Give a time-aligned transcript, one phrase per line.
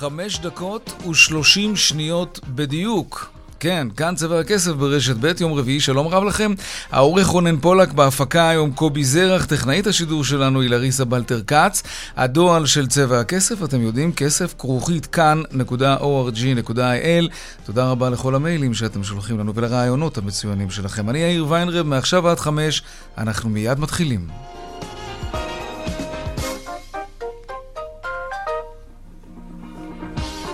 [0.00, 3.30] חמש דקות ושלושים שניות בדיוק.
[3.60, 6.52] כן, כאן צבע הכסף ברשת ב', יום רביעי, שלום רב לכם.
[6.92, 11.82] העורך רונן פולק, בהפקה היום קובי זרח, טכנאית השידור שלנו היא לריסה בלטר כץ.
[12.16, 17.30] הדועל של צבע הכסף, אתם יודעים, כסף כרוכית כאן.org.il.
[17.64, 21.10] תודה רבה לכל המיילים שאתם שולחים לנו ולרעיונות המצוינים שלכם.
[21.10, 22.82] אני יאיר ויינרב, מעכשיו עד חמש,
[23.18, 24.26] אנחנו מיד מתחילים.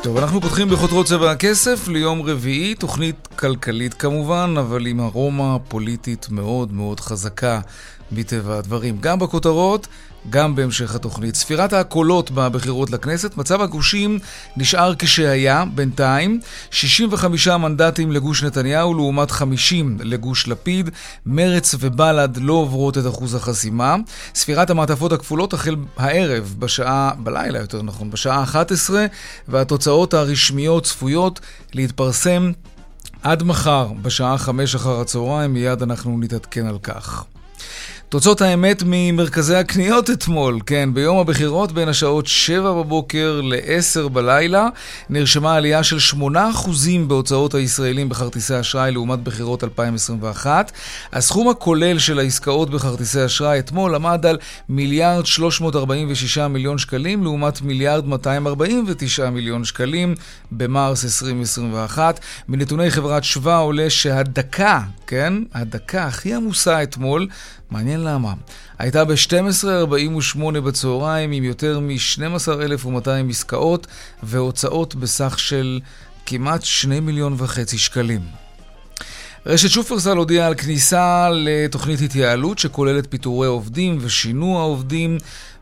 [0.06, 6.26] טוב, אנחנו פותחים בחותרות צבע הכסף ליום רביעי, תוכנית כלכלית כמובן, אבל עם ארומה פוליטית
[6.30, 7.60] מאוד מאוד חזקה
[8.12, 8.98] מטבע הדברים.
[9.00, 9.88] גם בכותרות
[10.30, 11.34] גם בהמשך התוכנית.
[11.34, 14.18] ספירת הקולות בבחירות לכנסת, מצב הגושים
[14.56, 16.40] נשאר כשהיה בינתיים,
[16.70, 20.90] 65 מנדטים לגוש נתניהו לעומת 50 לגוש לפיד,
[21.26, 23.96] מרץ ובל"ד לא עוברות את אחוז החסימה.
[24.34, 29.06] ספירת המעטפות הכפולות החל הערב, בשעה, בלילה יותר נכון, בשעה 11,
[29.48, 31.41] והתוצאות הרשמיות צפויות
[31.74, 32.52] להתפרסם
[33.22, 37.24] עד מחר, בשעה 5 אחר הצהריים, מיד אנחנו נתעדכן על כך.
[38.08, 44.68] תוצאות האמת ממרכזי הקניות אתמול, כן, ביום הבחירות בין השעות 7 בבוקר ל-10 בלילה
[45.10, 46.26] נרשמה עלייה של 8%
[47.06, 50.72] בהוצאות הישראלים בכרטיסי אשראי לעומת בחירות 2021.
[51.12, 58.06] הסכום הכולל של העסקאות בכרטיסי אשראי אתמול עמד על מיליארד 346 מיליון שקלים לעומת מיליארד
[58.06, 60.14] 249 מיליון שקלים
[60.52, 62.20] במרס 2021.
[62.48, 67.28] מנתוני חברת שווה עולה שהדקה, כן, הדקה הכי עמוסה אתמול
[67.71, 68.32] מעניין למה.
[68.78, 73.87] הייתה ב-12.48 בצהריים עם יותר מ-12,200 עסקאות
[74.22, 75.81] והוצאות בסך של
[76.26, 78.21] כמעט 2 מיליון וחצי שקלים.
[79.47, 85.19] רשת שופרסל הודיעה על כניסה לתוכנית התייעלות שכוללת פיטורי עובדים ושינוע עובדים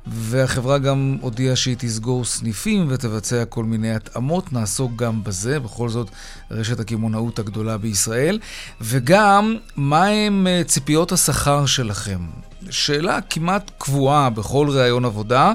[0.06, 6.10] והחברה גם הודיעה שהיא תסגור סניפים ותבצע כל מיני התאמות, נעסוק גם בזה, בכל זאת
[6.50, 8.38] רשת הקמעונאות הגדולה בישראל,
[8.80, 12.18] וגם מהם אה, ציפיות השכר שלכם.
[12.70, 15.52] שאלה כמעט קבועה בכל ראיון עבודה.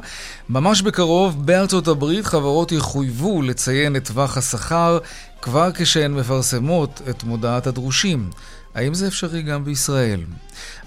[0.50, 4.98] ממש בקרוב בארצות הברית חברות יחויבו לציין את טווח השכר
[5.42, 8.30] כבר כשהן מפרסמות את מודעת הדרושים.
[8.75, 10.22] האם זה אפשרי גם בישראל?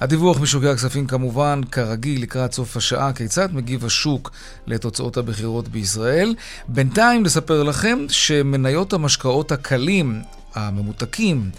[0.01, 4.31] הדיווח משוקי הכספים כמובן, כרגיל, לקראת סוף השעה, כיצד מגיב השוק
[4.67, 6.35] לתוצאות הבחירות בישראל.
[6.69, 10.23] בינתיים נספר לכם שמניות המשקאות הקלים,
[10.55, 11.51] הממותקים,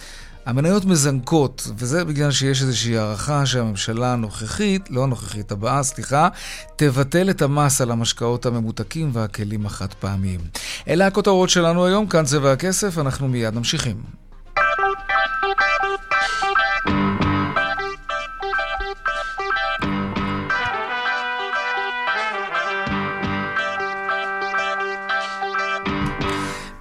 [0.45, 6.29] המניות מזנקות, וזה בגלל שיש איזושהי הערכה שהממשלה הנוכחית, לא הנוכחית, הבאה, סליחה,
[6.75, 10.39] תבטל את המס על המשקאות הממותקים והכלים החד פעמיים.
[10.88, 14.22] אלה הכותרות שלנו היום, כאן צבע הכסף, אנחנו מיד ממשיכים.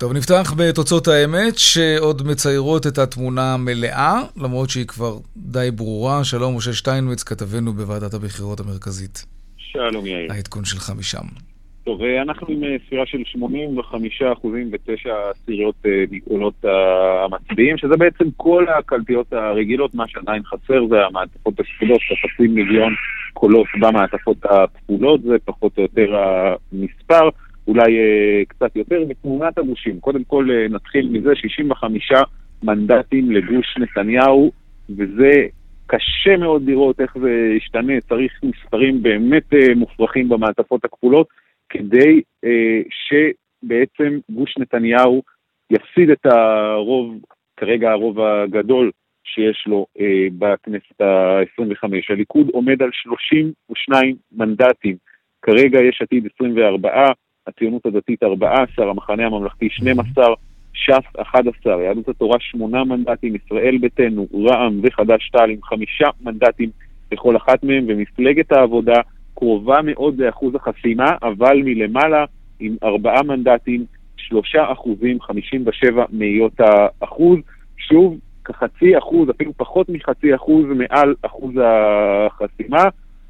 [0.02, 6.24] טוב, נפתח בתוצאות האמת, שעוד מציירות את התמונה המלאה, למרות שהיא כבר די ברורה.
[6.24, 9.26] שלום, משה שטיינמץ, כתבנו בוועדת הבחירות המרכזית.
[9.56, 10.32] שלום, יאיר.
[10.32, 11.26] העדכון שלך משם.
[11.84, 17.96] טוב, אה, אנחנו עם אה, ספירה של 85 אחוזים ותשע עשיריות אה, מקולות המצביעים, שזה
[17.96, 22.94] בעצם כל הקלפיות הרגילות, מה שעדיין חסר זה המעטפות הכפולות, כחצי מיליון
[23.32, 26.16] קולות במעטפות הכפולות, זה פחות או יותר
[26.72, 27.28] המספר.
[27.68, 30.00] אולי אה, קצת יותר, מתמונת הגושים.
[30.00, 32.12] קודם כל אה, נתחיל מזה 65
[32.62, 34.52] מנדטים לגוש נתניהו,
[34.90, 35.46] וזה
[35.86, 41.28] קשה מאוד לראות איך זה ישתנה, צריך מספרים באמת אה, מופרכים במעטפות הכפולות,
[41.68, 45.22] כדי אה, שבעצם גוש נתניהו
[45.70, 47.14] יפסיד את הרוב,
[47.56, 48.90] כרגע הרוב הגדול
[49.24, 51.88] שיש לו אה, בכנסת ה-25.
[52.08, 54.96] הליכוד עומד על 32 מנדטים,
[55.42, 57.12] כרגע יש עתיד 24,
[57.46, 60.24] הציונות הדתית 14, המחנה הממלכתי 12,
[60.72, 66.70] ש"ס 11, יהדות התורה 8 מנדטים, ישראל ביתנו, רע"מ וחד"ש-תע"ל עם 5 מנדטים
[67.10, 69.00] בכל אחת מהם, ומפלגת העבודה
[69.34, 72.24] קרובה מאוד לאחוז החסימה, אבל מלמעלה
[72.60, 73.84] עם 4 מנדטים,
[74.16, 77.38] 3 אחוזים, 57 מאיות האחוז.
[77.76, 82.84] שוב, כחצי אחוז, אפילו פחות מחצי אחוז מעל אחוז החסימה.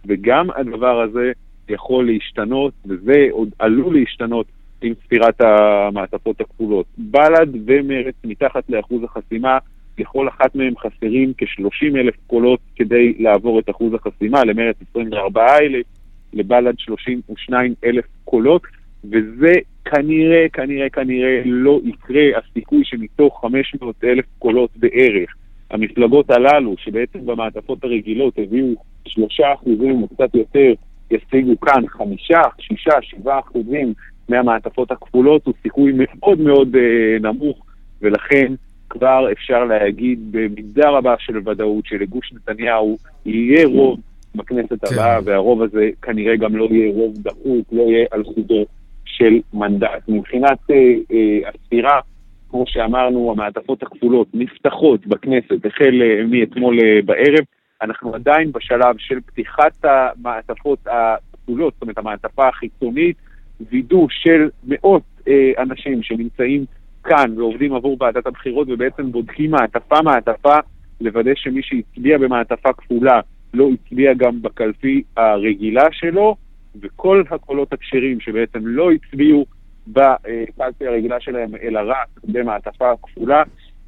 [0.06, 1.32] וגם הדבר הזה
[1.68, 4.46] יכול להשתנות, וזה עוד עלול להשתנות
[4.82, 6.86] עם ספירת המעטפות הכפולות.
[6.98, 9.58] בל"ד ומרצ מתחת לאחוז החסימה,
[9.98, 15.86] לכל אחת מהן חסרים כ-30 אלף קולות כדי לעבור את אחוז החסימה, למרצ 24 אלף,
[16.32, 18.62] לבל"ד 32 אלף קולות,
[19.04, 19.52] וזה
[19.84, 22.22] כנראה, כנראה, כנראה לא יקרה.
[22.38, 25.34] הסיכוי שמתוך 500 אלף קולות בערך,
[25.70, 28.74] המפלגות הללו, שבעצם במעטפות הרגילות הביאו
[29.08, 30.72] שלושה אחוזים או קצת יותר,
[31.12, 33.92] ישיגו כאן חמישה, שישה, שבעה אחוזים
[34.28, 37.66] מהמעטפות הכפולות, הוא סיכוי מאוד מאוד אה, נמוך,
[38.02, 38.52] ולכן
[38.88, 44.00] כבר אפשר להגיד במידה רבה של ודאות שלגוש נתניהו יהיה רוב
[44.34, 44.94] בכנסת כן.
[44.94, 48.64] הבאה, והרוב הזה כנראה גם לא יהיה רוב דחוק, לא יהיה על חודו
[49.04, 50.08] של מנדט.
[50.08, 50.76] מבחינת אה,
[51.12, 52.00] אה, הספירה,
[52.50, 57.44] כמו שאמרנו, המעטפות הכפולות נפתחות בכנסת החל אה, מאתמול אה, בערב.
[57.82, 63.16] אנחנו עדיין בשלב של פתיחת המעטפות הכפולות, זאת אומרת המעטפה החיצונית,
[63.70, 66.64] וידוא של מאות אה, אנשים שנמצאים
[67.04, 70.58] כאן ועובדים עבור ועדת הבחירות ובעצם בודקים מעטפה מעטפה,
[71.00, 73.20] לוודא שמי שהצביע במעטפה כפולה
[73.54, 76.36] לא הצביע גם בקלפי הרגילה שלו,
[76.80, 79.46] וכל הקולות הכשרים שבעצם לא הצביעו
[79.86, 83.42] בקלפי הרגילה שלהם, אלא רק במעטפה כפולה,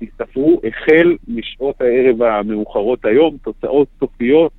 [0.09, 4.53] יסתפרו החל משעות הערב המאוחרות היום, תוצאות סופיות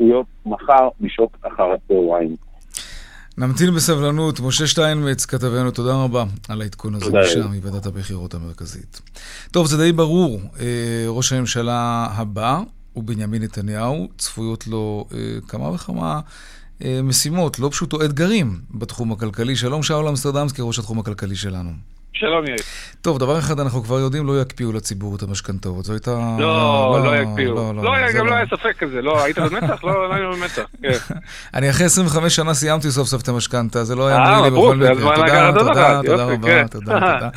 [0.00, 2.36] צפויות מחר בשעות אחר הצהריים.
[3.38, 4.40] נמתין בסבלנות.
[4.40, 9.00] משה שטיינמץ, כתבנו, תודה רבה על העדכון הזה משם, מוועדת הבחירות המרכזית.
[9.50, 10.40] טוב, זה די ברור.
[10.60, 12.60] אה, ראש הממשלה הבא
[12.92, 14.08] הוא בנימין נתניהו.
[14.18, 15.18] צפויות לו אה,
[15.48, 16.20] כמה וכמה
[16.84, 19.56] אה, משימות, לא פשוטו, אתגרים בתחום הכלכלי.
[19.56, 21.70] שלום, שאול אמסטרדמסקי, ראש התחום הכלכלי שלנו.
[22.12, 22.58] שלום יאיר.
[23.02, 25.84] טוב, דבר אחד אנחנו כבר יודעים, לא יקפיאו לציבור את המשכנתאות.
[25.84, 26.10] זו הייתה...
[26.38, 27.54] לא, לא, לא יקפיאו.
[27.54, 29.02] לא, לא, לא, גם לא היה ספק כזה.
[29.02, 29.84] לא, היית במתח?
[29.84, 31.14] לא, לא היינו במתח, כן.
[31.54, 34.76] אני אחרי 25 שנה סיימתי סוף סוף את המשכנתה, זה לא היה מועיל לי בכל
[34.76, 35.52] מקרה.
[35.52, 37.28] תודה, תודה, תודה רבה, תודה, תודה.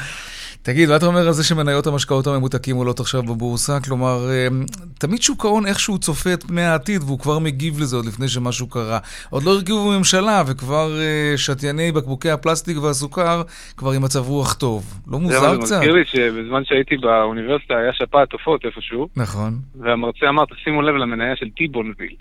[0.64, 3.80] תגיד, מה אתה אומר על זה שמניות המשקאות הממותקים עולות עכשיו בבורסה?
[3.80, 4.64] כלומר, אמ,
[5.00, 8.70] תמיד שוק ההון איכשהו צופה את פני העתיד, והוא כבר מגיב לזה עוד לפני שמשהו
[8.70, 9.00] קרה.
[9.30, 13.42] עוד לא הרכיבו בממשלה, וכבר אה, שתייני בקבוקי הפלסטיק והסוכר
[13.78, 15.00] כבר עם מצב רוח טוב.
[15.08, 15.66] לא מוזר קצת?
[15.66, 19.08] זה מזכיר לי שבזמן שהייתי באוניברסיטה היה שפעת עופות איפשהו.
[19.16, 19.54] נכון.
[19.76, 22.16] והמרצה אמר, תשימו לב למניה של טיבונביל.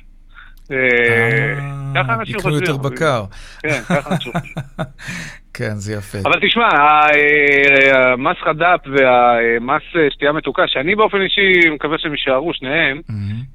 [0.71, 1.55] אה,
[1.95, 2.63] ככה אנשים חושבים.
[2.63, 3.25] יקנו יותר בקר.
[3.63, 4.65] כן, ככה אנשים חושבים.
[5.55, 6.19] כן, זה יפה.
[6.25, 13.01] אבל תשמע, אה, המס חד"פ והמס שתייה מתוקה, שאני באופן אישי מקווה שהם יישארו, שניהם,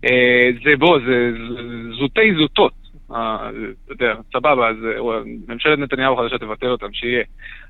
[0.06, 1.32] אה, זה בוא, זה
[2.00, 2.74] זוטי זוטות.
[3.08, 3.50] אתה
[3.90, 4.76] יודע, סבבה, אז
[5.48, 7.24] ממשלת נתניהו החדשה תבטל אותם, שיהיה.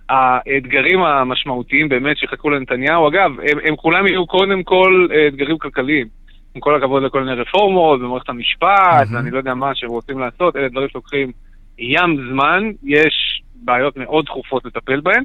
[0.09, 3.31] האתגרים המשמעותיים באמת שיחכו לנתניהו, אגב,
[3.63, 6.07] הם כולם יהיו קודם כל אתגרים כלכליים.
[6.55, 10.55] עם כל הכבוד לכל מיני רפורמות במערכת המשפט, ואני לא יודע מה שהם רוצים לעשות,
[10.55, 11.31] אלה דברים שלוקחים
[11.77, 15.23] ים זמן, יש בעיות מאוד דחופות לטפל בהן.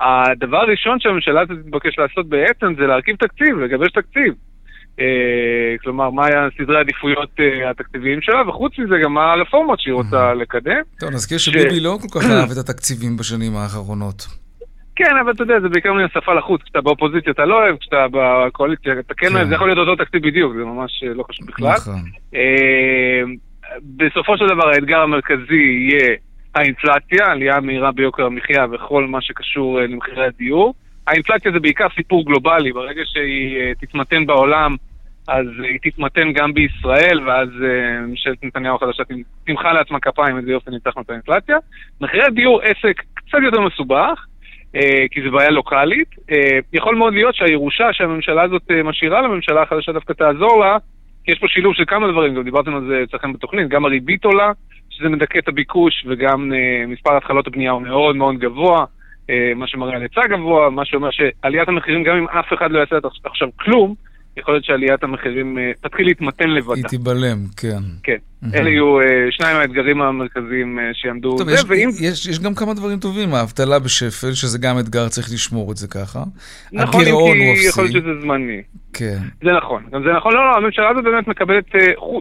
[0.00, 4.34] הדבר הראשון שהממשלה תתבקש לעשות בעצם זה להרכיב תקציב, לגבש תקציב.
[5.00, 9.94] אה, כלומר, מה היה סדרי העדיפויות אה, התקציביים שלה, וחוץ מזה גם מה הרפורמות שהיא
[9.94, 10.82] רוצה לקדם.
[11.00, 14.39] טוב, נזכיר שביבי לא כל כך אהב את התקציבים בשנים האחרונות.
[15.04, 16.62] כן, אבל אתה יודע, זה בעיקר מן השפה לחוץ.
[16.62, 19.48] כשאתה באופוזיציה אתה לא אוהב, כשאתה בקואליציה אתה כן אוהב, כן.
[19.48, 21.72] זה יכול להיות אותו תקציב בדיוק, זה ממש אה, לא חשוב בכלל.
[21.76, 22.02] נכון.
[22.34, 23.22] אה,
[23.96, 26.16] בסופו של דבר האתגר המרכזי יהיה
[26.54, 30.74] האינפלציה, עלייה מהירה ביוקר המחיה וכל מה שקשור אה, למחירי הדיור.
[31.06, 34.76] האינפלציה זה בעיקר סיפור גלובלי, ברגע שהיא תתמתן בעולם,
[35.28, 37.48] אז היא תתמתן גם בישראל, ואז
[38.06, 39.02] ממשלת נתניהו החדשה
[39.46, 41.56] תמחא לעצמה כפיים איזה יופי ניצחנו את האינפלציה.
[42.00, 44.26] מחירי הדיור עסק קצת יותר מסובך,
[45.10, 46.08] כי זו בעיה לוקאלית.
[46.30, 50.76] אה, יכול מאוד להיות שהירושה שהממשלה הזאת אה, משאירה לממשלה החדשה דווקא תעזור לה,
[51.24, 54.24] כי יש פה שילוב של כמה דברים, גם דיברתם על זה אצלכם בתוכנית, גם הריבית
[54.24, 54.52] עולה,
[54.90, 56.52] שזה מדכא את הביקוש, וגם
[56.86, 58.84] מספר התחלות הבנייה הוא מאוד מאוד גבוה,
[59.56, 62.96] מה שמראה על היצע גבוה, מה שאומר שעליית המחירים, גם אם אף אחד לא יעשה
[63.24, 63.94] עכשיו כלום,
[64.36, 66.74] יכול להיות שעליית המחירים אה, תתחיל להתמתן לבדה.
[66.74, 67.82] היא תיבלם, כן.
[68.02, 68.16] כן.
[68.54, 71.38] אלה יהיו אה, שניים האתגרים המרכזיים אה, שיעמדו.
[71.38, 71.88] טוב, יש, ואם...
[72.00, 75.88] יש, יש גם כמה דברים טובים, האבטלה בשפל, שזה גם אתגר, צריך לשמור את זה
[75.88, 76.22] ככה.
[76.72, 77.06] נכון, אם
[77.56, 78.62] כי יכול להיות שזה זמני.
[78.92, 79.18] כן.
[79.42, 80.34] זה נכון, גם זה נכון.
[80.34, 81.64] לא, לא, הממשלה הזאת באמת מקבלת,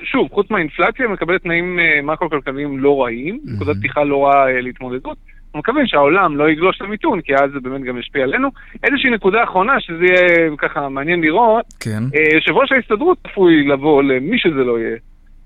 [0.03, 5.17] שוב, חוץ מהאינפלציה, מקבלת תנאים מקרו-כלכליים לא רעים, נקודת פתיחה לא רעה להתמודדות.
[5.55, 8.49] מקווים שהעולם לא יגלוש למיתון, כי אז זה באמת גם ישפיע עלינו.
[8.83, 12.03] איזושהי נקודה אחרונה, שזה יהיה ככה מעניין לראות, כן.
[12.15, 14.97] אה, יושב ראש ההסתדרות צפוי לבוא למי שזה לא יהיה.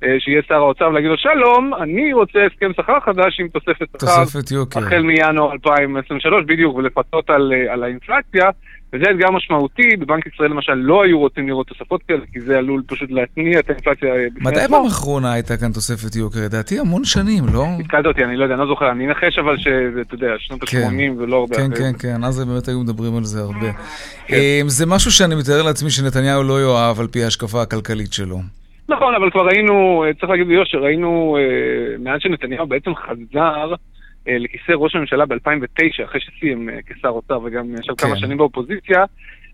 [0.03, 3.97] אה, שיהיה שר האוצר ולהגיד לו, שלום, אני רוצה הסכם שכר חדש עם תוספת שכר.
[3.97, 4.79] תוספת יוקר.
[4.79, 8.49] החל מינואר 2023, בדיוק, ולפצות על, אה, על האינפלציה.
[8.93, 12.83] וזה אתגר משמעותי, בבנק ישראל למשל לא היו רוצים לראות תוספות כאלה, כי זה עלול
[12.87, 14.09] פשוט להתניע את האינפלציה
[14.41, 16.39] מתי פעם אחרונה הייתה כאן תוספת יוקר?
[16.45, 17.65] לדעתי המון שנים, לא?
[17.79, 20.63] התקלת אותי, אני לא יודע, אני לא זוכר, אני אנחש אבל שזה, אתה יודע, שנות
[20.63, 20.77] כן.
[20.77, 23.71] ה-80 ולא הרבה כן, כן, כן, אז באמת היו מדברים על זה הרבה.
[24.27, 24.35] כן.
[24.35, 28.39] אמ, זה משהו שאני מתאר לעצמי שנתניהו לא יאהב על פי ההשקפה הכלכלית שלו.
[28.89, 33.75] נכון, אבל כבר ראינו, צריך להגיד ביושר, ראינו, אה, מאז שנתניהו בעצם חזר, אה,
[34.27, 38.07] לכיסא ראש הממשלה ב-2009, אחרי שסיים אה, כשר אוצר וגם ישב כן.
[38.07, 39.05] כמה שנים באופוזיציה,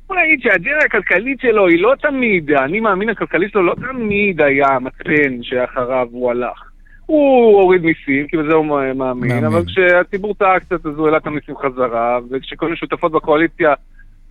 [0.07, 4.67] בוא נגיד שהאג'נדה הכלכלית שלו היא לא תמיד, האני מאמין הכלכלי שלו לא תמיד היה
[4.67, 6.69] המצפן שאחריו הוא הלך.
[7.05, 9.45] הוא הוריד מיסים, כי בזה הוא מאמין, מאמין.
[9.45, 13.73] אבל כשהציבור טעה קצת אז הוא העלה את המיסים חזרה, וכשכל מיני שותפות בקואליציה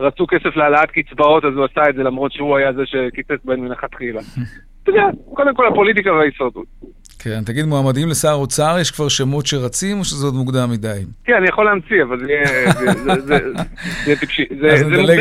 [0.00, 3.60] רצו כסף להעלאת קצבאות, אז הוא עשה את זה למרות שהוא היה זה שקיצץ בהן
[3.60, 4.20] מלכתחילה.
[4.82, 5.02] אתה יודע,
[5.34, 6.66] קודם כל הפוליטיקה וההישרדות.
[7.18, 11.00] כן, תגיד, מועמדים לשר אוצר, יש כבר שמות שרצים, או שזה עוד מוקדם מדי?
[11.24, 12.18] כן, אני יכול להמציא, אבל
[14.06, 14.44] זה טיפשי.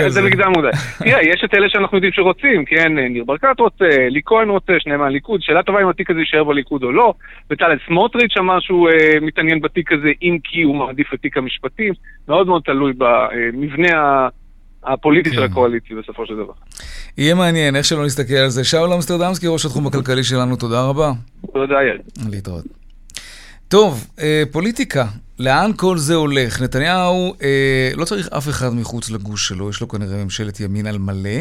[0.09, 0.69] זה מוקדם מדי.
[0.99, 4.99] תראה, יש את אלה שאנחנו יודעים שרוצים, כן, ניר ברקת רוצה, לי כהן רוצה, שניהם
[4.99, 7.13] מהליכוד, שאלה טובה אם התיק הזה יישאר בליכוד או לא.
[7.49, 11.93] בצלאל סמוטריץ' אמר שהוא אה, מתעניין בתיק הזה, אם כי הוא מעדיף את תיק המשפטים.
[12.27, 14.27] מאוד מאוד תלוי במבנה
[14.93, 15.43] הפוליטי של כן.
[15.43, 16.53] הקואליציה בסופו של דבר.
[17.17, 18.63] יהיה מעניין, איך שלא נסתכל על זה.
[18.63, 21.11] שאול אמסטרדמסקי, ראש התחום הכלכלי שלנו, תודה רבה.
[21.53, 22.01] תודה, יאיר.
[22.31, 22.65] להתראות.
[23.67, 25.05] טוב, אה, פוליטיקה,
[25.39, 26.61] לאן כל זה הולך?
[26.61, 30.97] נתניהו אה, לא צריך אף אחד מחוץ לגוש שלו, יש לו כנראה ממשלת ימין על
[30.97, 31.39] מלא.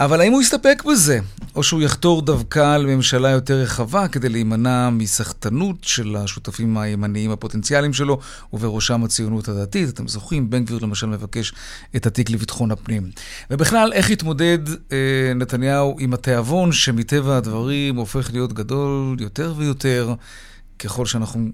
[0.00, 1.18] אבל האם הוא יסתפק בזה?
[1.54, 8.18] או שהוא יחתור דווקא לממשלה יותר רחבה כדי להימנע מסחטנות של השותפים הימניים הפוטנציאליים שלו,
[8.52, 9.88] ובראשם הציונות הדתית.
[9.88, 11.52] אתם זוכרים, בן גביר למשל מבקש
[11.96, 13.10] את התיק לביטחון הפנים.
[13.50, 20.14] ובכלל, איך התמודד אה, נתניהו עם התיאבון שמטבע הדברים הופך להיות גדול יותר ויותר
[20.78, 21.48] ככל שאנחנו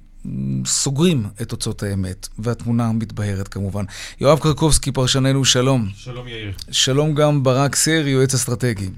[0.66, 3.84] סוגרים את תוצאות האמת, והתמונה מתבהרת כמובן.
[4.20, 5.88] יואב קרקובסקי, פרשננו, שלום.
[5.94, 6.52] שלום יאיר.
[6.70, 8.88] שלום גם ברק סר, יועץ אסטרטגי.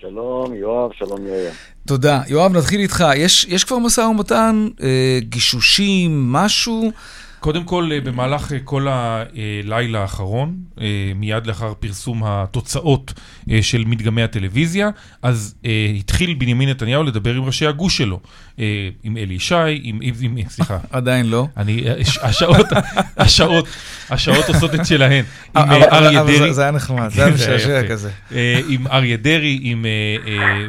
[0.00, 1.50] שלום יואב, שלום יאיר.
[1.86, 2.22] תודה.
[2.26, 3.04] יואב, נתחיל איתך.
[3.16, 6.92] יש, יש כבר משא ומתן, אה, גישושים, משהו?
[7.44, 13.12] קודם כל, אה, במהלך אה, כל הלילה האחרון, אה, מיד לאחר פרסום התוצאות
[13.60, 14.90] של מדגמי הטלוויזיה,
[15.22, 15.54] אז
[15.98, 18.20] התחיל בנימין נתניהו לדבר עם ראשי הגוש שלו,
[19.02, 19.98] עם אלי ישי, עם...
[20.02, 20.78] עם סליחה.
[20.90, 21.46] עדיין לא.
[21.56, 21.84] אני,
[22.22, 22.66] השעות,
[23.16, 23.68] השעות,
[24.10, 25.24] השעות עושות את שלהן.
[25.56, 26.54] עם אריה דרעי.
[26.54, 28.10] זה היה נחמד, זה היה משעשע כזה.
[28.68, 29.86] עם אריה דרעי, עם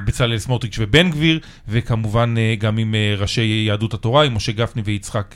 [0.06, 5.36] בצלאל סמוטריץ' ובן גביר, וכמובן גם עם ראשי יהדות התורה, עם משה גפני ויצחק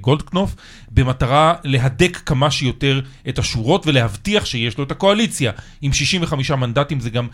[0.00, 0.54] גולדקנופ.
[0.90, 5.52] במטרה להדק כמה שיותר את השורות ולהבטיח שיש לו את הקואליציה.
[5.82, 7.28] עם 65 מנדטים זה גם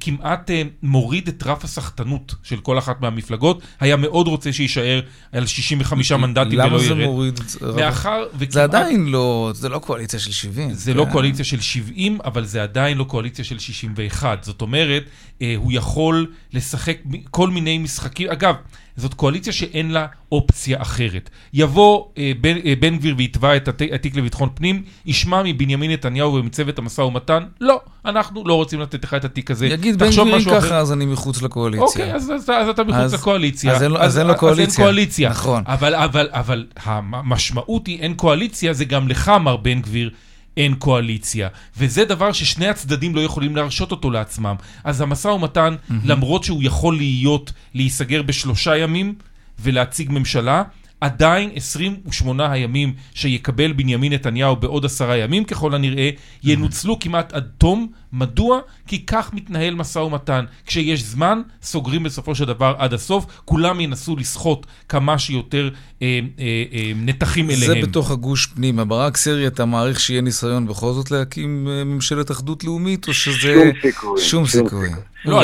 [0.00, 3.62] כמעט אה, מוריד את רף הסחטנות של כל אחת מהמפלגות.
[3.80, 5.00] היה מאוד רוצה שיישאר
[5.32, 6.72] על 65 מנדטים ולא ירד.
[6.72, 7.40] למה זה מוריד?
[7.76, 8.50] מאחר וכמעט...
[8.50, 10.72] זה עדיין לא, זה לא קואליציה של 70.
[10.72, 14.44] זה לא קואליציה של 70, אבל זה עדיין לא קואליציה של 61.
[14.44, 15.04] זאת אומרת,
[15.42, 16.98] אה, הוא יכול לשחק
[17.30, 18.30] כל מיני משחקים.
[18.30, 18.54] אגב,
[18.96, 21.30] זאת קואליציה שאין לה אופציה אחרת.
[21.54, 26.78] יבוא אה, בן, אה, בן גביר ויתבע את התיק לביטחון פנים, ישמע מבנימין נתניהו ומצוות
[26.78, 29.66] המשא ומתן, לא, אנחנו לא רוצים לתת לך את התיק הזה.
[29.66, 31.86] יגיד בן גביר אם ככה, אז אני מחוץ לקואליציה.
[31.86, 33.72] אוקיי, אז, אז, אז אתה מחוץ אז, לקואליציה.
[33.72, 34.64] אז, אז, אז אין לו קואליציה.
[34.64, 35.30] אז אין קואליציה.
[35.30, 35.62] נכון.
[35.66, 40.10] אבל, אבל, אבל המשמעות היא אין קואליציה, זה גם לך, מר בן גביר.
[40.56, 41.48] אין קואליציה.
[41.76, 44.56] וזה דבר ששני הצדדים לא יכולים להרשות אותו לעצמם.
[44.84, 45.94] אז המשא ומתן, mm-hmm.
[46.04, 49.14] למרות שהוא יכול להיות, להיסגר בשלושה ימים
[49.60, 50.62] ולהציג ממשלה,
[51.02, 56.10] עדיין 28 הימים שיקבל בנימין נתניהו בעוד עשרה ימים ככל הנראה,
[56.44, 57.92] ינוצלו כמעט עד תום.
[58.12, 58.60] מדוע?
[58.86, 60.44] כי כך מתנהל משא ומתן.
[60.66, 63.26] כשיש זמן, סוגרים בסופו של דבר עד הסוף.
[63.44, 65.70] כולם ינסו לסחוט כמה שיותר
[66.02, 67.80] אה, אה, אה, נתחים אליהם.
[67.80, 68.84] זה בתוך הגוש פנימה.
[68.84, 73.38] ברק סרי, אתה מעריך שיהיה ניסיון בכל זאת להקים אה, ממשלת אחדות לאומית, או שזה...
[73.42, 74.20] שום סיכוי.
[74.22, 74.88] שום סיכוי.
[75.24, 75.40] לא.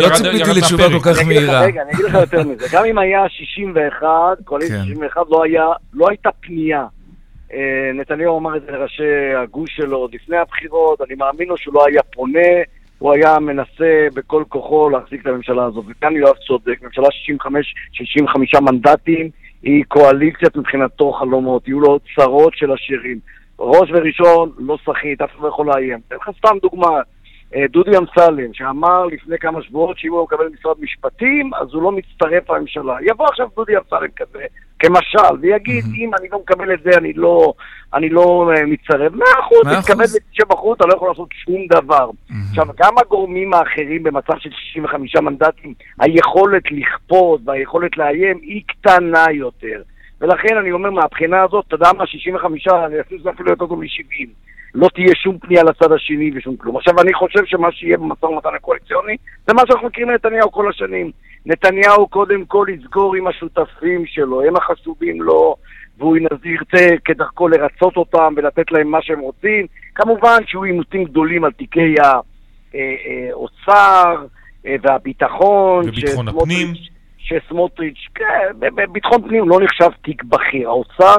[0.00, 1.60] לא ציפיתי לתשובה כל כך מהירה.
[1.60, 2.66] רגע, אני אגיד לך יותר מזה.
[2.72, 4.06] גם אם היה 61,
[4.44, 5.20] קואליציה 61, כן.
[5.30, 6.86] לא, לא הייתה פנייה.
[7.52, 11.74] אה, נתניהו אמר את זה לראשי הגוש שלו עוד לפני הבחירות, אני מאמין לו שהוא
[11.74, 12.48] לא היה פונה,
[12.98, 15.84] הוא היה מנסה בכל כוחו להחזיק את הממשלה הזאת.
[15.88, 19.30] וכאן יואב צודק, ממשלה 65, 65 מנדטים,
[19.62, 23.18] היא קואליציית מבחינתו חלומות, יהיו לו צרות של עשירים.
[23.58, 25.98] ראש וראשון, לא סחיט, אף אחד לא יכול לאיים.
[26.08, 27.00] אתן לך סתם דוגמה,
[27.70, 32.50] דודי אמסלם, שאמר לפני כמה שבועות שאם הוא מקבל משרד משפטים, אז הוא לא מצטרף
[32.50, 32.96] לממשלה.
[33.02, 34.44] יבוא עכשיו דודי אמסלם כזה,
[34.78, 35.84] כמשל, ויגיד.
[35.96, 37.52] אם אני לא מקבל את זה, אני לא,
[37.94, 39.12] אני לא uh, מצטרף.
[39.12, 42.10] מאה אחוז, תתכבד ותשב בחוץ, אתה לא יכול לעשות שום דבר.
[42.50, 49.82] עכשיו, גם הגורמים האחרים במצב של 65 מנדטים, היכולת לכפות והיכולת לאיים היא קטנה יותר.
[50.20, 53.80] ולכן אני אומר, מהבחינה הזאת, אתה יודע מה, 65, אני חושב שזה אפילו יותר טוב
[53.80, 54.28] מ-70.
[54.74, 56.76] לא תהיה שום פנייה לצד השני ושום כלום.
[56.76, 61.10] עכשיו, אני חושב שמה שיהיה במשא ומתן הקואליציוני, זה מה שאנחנו מכירים מנתניהו כל השנים.
[61.46, 65.56] נתניהו קודם כל יסגור עם השותפים שלו, הם החשובים לו,
[65.98, 69.66] והוא ירצה כדרכו לרצות אותם ולתת להם מה שהם רוצים.
[69.94, 71.94] כמובן שיהיו עימותים גדולים על תיקי
[73.32, 74.24] האוצר
[74.66, 75.88] אה, והביטחון.
[75.88, 76.66] וביטחון הפנים.
[77.18, 80.68] שסמוטריץ', כן, בביטחון פנים לא נחשב תיק בכיר.
[80.68, 81.16] האוצר...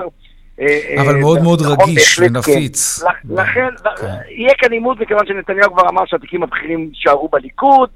[0.61, 2.25] אה, אבל מאוד מאוד רגיש כן.
[2.25, 3.03] ונפיץ.
[3.29, 3.67] לכן,
[4.01, 4.07] כן.
[4.29, 7.89] יהיה כאן עימות מכיוון שנתניהו כבר אמר שהתיקים הבכירים יישארו בליכוד.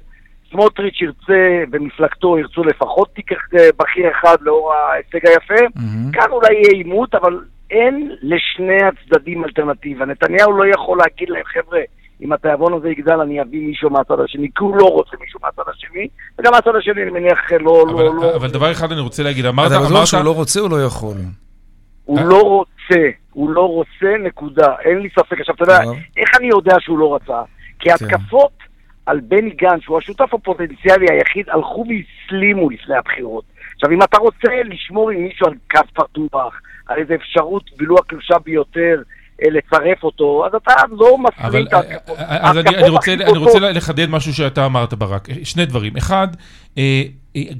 [0.50, 5.64] סמוטריץ' ירצה ומפלגתו ירצו לפחות תיק אה, בכיר אחד לאור ההישג היפה.
[6.12, 10.04] כאן אולי יהיה עימות, אבל אין לשני הצדדים אלטרנטיבה.
[10.04, 11.80] נתניהו לא יכול להגיד להם, חבר'ה,
[12.22, 15.62] אם התיאבון הזה יגדל, אני אביא מישהו מהצד השני, כי הוא לא רוצה מישהו מהצד
[15.74, 16.08] השני,
[16.38, 17.84] וגם מהצד השני, אני מניח, לא...
[17.90, 18.36] אבל, לא, לא...
[18.36, 19.72] אבל דבר אחד אני רוצה להגיד, אמרת...
[19.72, 21.16] אתה בטוח שהוא לא רוצה או לא יכול?
[22.06, 24.74] הוא לא רוצה, הוא לא רוצה, נקודה.
[24.84, 25.40] אין לי ספק.
[25.40, 25.78] עכשיו, אתה יודע,
[26.16, 27.42] איך אני יודע שהוא לא רצה?
[27.78, 27.94] כי כן.
[27.94, 28.52] התקפות
[29.06, 33.44] על בני גנץ, שהוא השותף הפוטנציאלי היחיד, הלכו והסלימו לפני הבחירות.
[33.74, 38.34] עכשיו, אם אתה רוצה לשמור עם מישהו על קו פתוח, על איזו אפשרות, ולו הקלושה
[38.44, 39.02] ביותר,
[39.42, 41.74] אה, לצרף אותו, אז אתה לא מסלים את.
[41.74, 45.28] אה, אז אני רוצה, אני רוצה לחדד משהו שאתה אמרת, ברק.
[45.44, 45.96] שני דברים.
[45.96, 46.28] אחד,
[46.78, 47.02] אה,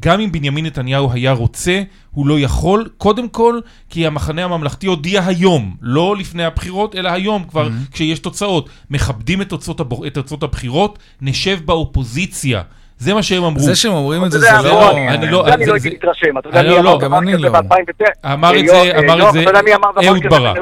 [0.00, 5.22] גם אם בנימין נתניהו היה רוצה, הוא לא יכול, קודם כל, כי המחנה הממלכתי הודיע
[5.26, 7.92] היום, לא לפני הבחירות, אלא היום כבר, mm-hmm.
[7.92, 8.68] כשיש תוצאות.
[8.90, 10.04] מכבדים את תוצאות, הב...
[10.04, 12.62] את תוצאות הבחירות, נשב באופוזיציה.
[12.98, 13.60] זה מה שהם אמרו.
[13.60, 14.90] זה שהם אומרים את זה, זה לא...
[14.90, 15.48] אני לא...
[15.48, 18.32] אני לא הייתי מתרשם, אתה יודע מי אמר דבר כזה ב-2009?
[18.32, 20.56] אמר את זה, אמר את זה אהוד ברק.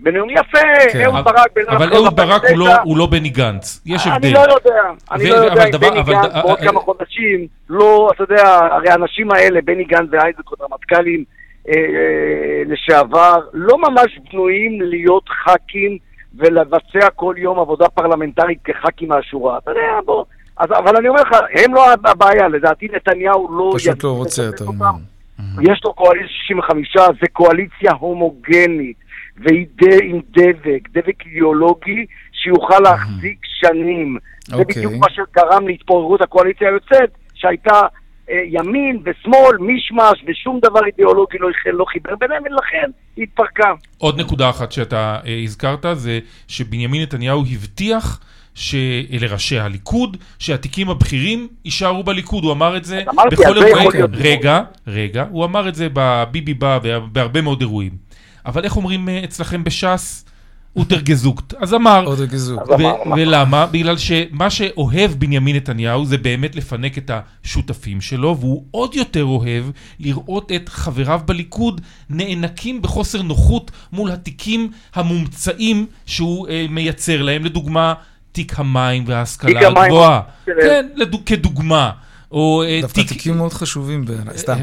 [0.00, 0.58] בנאום יפה,
[0.92, 1.04] כן.
[1.04, 1.76] אהוד ברק בנאום...
[1.76, 4.26] אבל אהוד ברק הוא לא, הוא לא בני גנץ, יש הבדל.
[4.26, 8.44] אני לא יודע, אני לא יודע אם בני גנץ בעוד כמה חודשים, לא, אתה יודע,
[8.72, 11.24] הרי האנשים האלה, בני גנץ ואייזקות, רמטכ"לים
[11.68, 15.98] אה, אה, לשעבר, לא ממש בנויים להיות ח"כים
[16.38, 19.58] ולבצע כל יום עבודה פרלמנטרית כח"כים מהשורה.
[19.58, 20.24] אתה יודע, בוא...
[20.56, 23.72] אז, אבל אני אומר לך, הם לא הבעיה, לדעתי נתניהו לא...
[23.74, 24.90] פשוט לא רוצה, אתה אומר.
[25.62, 28.96] יש לו קואליציה 65, זה קואליציה הומוגנית.
[29.38, 29.66] והיא
[30.02, 34.18] עם דבק, דבק אידיאולוגי שיוכל להחזיק שנים.
[34.44, 34.74] זה אוקיי.
[34.76, 37.80] בדיוק מה שגרם להתפוררות הקואליציה היוצאת, שהייתה
[38.30, 43.72] אה, ימין ושמאל, מישמש, ושום דבר אידיאולוגי לא, לא חיבר ביניהם, ולכן היא התפרקה.
[43.98, 46.18] עוד נקודה אחת שאתה אה, הזכרת, זה
[46.48, 48.20] שבנימין נתניהו הבטיח
[49.10, 53.98] לראשי הליכוד, שהתיקים הבכירים יישארו בליכוד, הוא אמר את זה בכל אירועי...
[54.12, 56.78] רגע, רגע, הוא אמר את זה בביבי בא
[57.12, 58.05] בהרבה מאוד אירועים.
[58.46, 60.24] אבל איך אומרים אה, אצלכם בש"ס?
[60.76, 61.54] אוטר גזוקט.
[61.58, 62.06] אז אמר.
[62.06, 62.68] אוטר גזוקט.
[63.16, 63.66] ולמה?
[63.66, 67.10] בגלל שמה שאוהב בנימין נתניהו זה באמת לפנק את
[67.44, 69.64] השותפים שלו, והוא עוד יותר אוהב
[70.00, 71.80] לראות את חבריו בליכוד
[72.10, 77.44] נאנקים בחוסר נוחות מול התיקים המומצאים שהוא אה, מייצר להם.
[77.44, 77.94] לדוגמה,
[78.32, 80.20] תיק המים וההשכלה הגבוהה.
[80.44, 80.86] כן,
[81.26, 81.90] כדוגמה.
[82.32, 83.08] או אה, דווקא תיק...
[83.08, 84.56] תיקים מאוד חשובים בעיניי, סתם.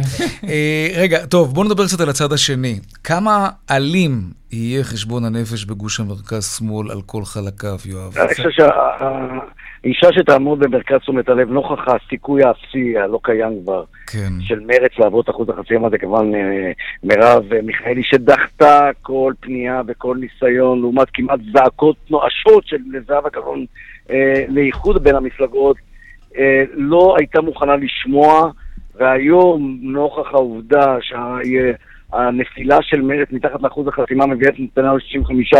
[0.50, 2.80] אה, רגע, טוב, בואו נדבר קצת על הצד השני.
[3.04, 4.22] כמה אלים
[4.52, 8.18] יהיה חשבון הנפש בגוש המרכז-שמאל על כל חלקיו, יואב?
[8.18, 14.34] אני חושב שהאישה שתעמוד במרכז תשומת הלב, נוכח הסיכוי האפסי, הלא קיים כבר, כן.
[14.42, 16.72] של מרץ לעבור את אחוז החצי הזה, כמובן אה,
[17.04, 23.66] מרב מיכאלי, שדחתה כל פנייה וכל ניסיון, לעומת כמעט זעקות נואשות של זהבה גלאון
[24.50, 25.78] לאיחוד בין המפלגות.
[26.38, 28.52] אה, לא הייתה מוכנה לשמוע,
[28.96, 35.58] והיום, נוכח העובדה שהנפילה של מרצ מתחת לאחוז החסימה מביאה את נתניהו ל-65,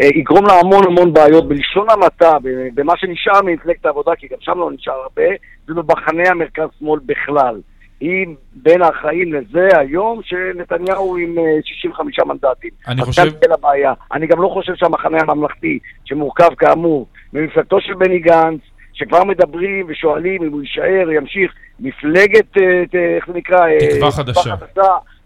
[0.00, 2.36] אה, יגרום לה המון המון בעיות בלשון המעטה,
[2.74, 5.34] במה שנשאר ממפלגת העבודה, כי גם שם לא נשאר הרבה,
[5.68, 7.60] ובמחנה המרכז-שמאל בכלל.
[8.00, 12.70] היא בין האחראים לזה היום שנתניהו עם 65 אה, מנדטים.
[12.88, 13.22] אני חושב...
[13.22, 13.92] אז הבעיה.
[14.12, 18.60] אני גם לא חושב שהמחנה הממלכתי, שמורכב כאמור ממפלגתו של בני גנץ,
[19.02, 23.68] שכבר מדברים ושואלים אם הוא יישאר, ימשיך, מפלגת, אה, איך זה נקרא?
[23.68, 24.54] אה, תקווה חדשה.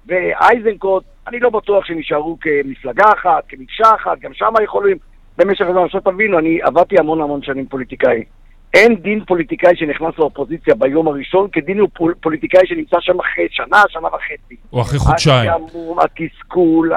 [0.06, 4.96] ואייזנקוט, אני לא בטוח שהם יישארו כמפלגה אחת, כמקשה אחת, גם שם יכולים
[5.38, 5.84] במשך הזמן.
[5.84, 8.24] עכשיו תבינו, אני עבדתי המון המון שנים פוליטיקאי.
[8.76, 13.82] אין דין פוליטיקאי שנכנס לאופוזיציה ביום הראשון כדין הוא פול, פוליטיקאי שנמצא שם אחרי שנה,
[13.88, 14.56] שנה וחצי.
[14.72, 15.50] או אחרי חודשיים.
[15.50, 16.92] השעמום, התסכול,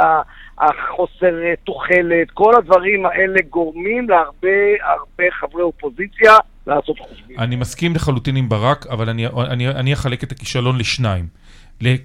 [0.57, 6.33] החוסר אה, תוחלת, כל הדברים האלה גורמים להרבה הרבה חברי אופוזיציה
[6.67, 7.39] לעשות חושבים.
[7.39, 11.25] אני מסכים לחלוטין עם ברק, אבל אני, אני, אני אחלק את הכישלון לשניים.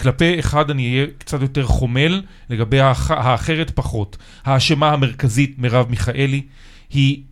[0.01, 4.17] כלפי אחד אני אהיה קצת יותר חומל, לגבי האח, האחרת פחות.
[4.45, 6.43] האשמה המרכזית, מרב מיכאלי,
[6.91, 7.23] היא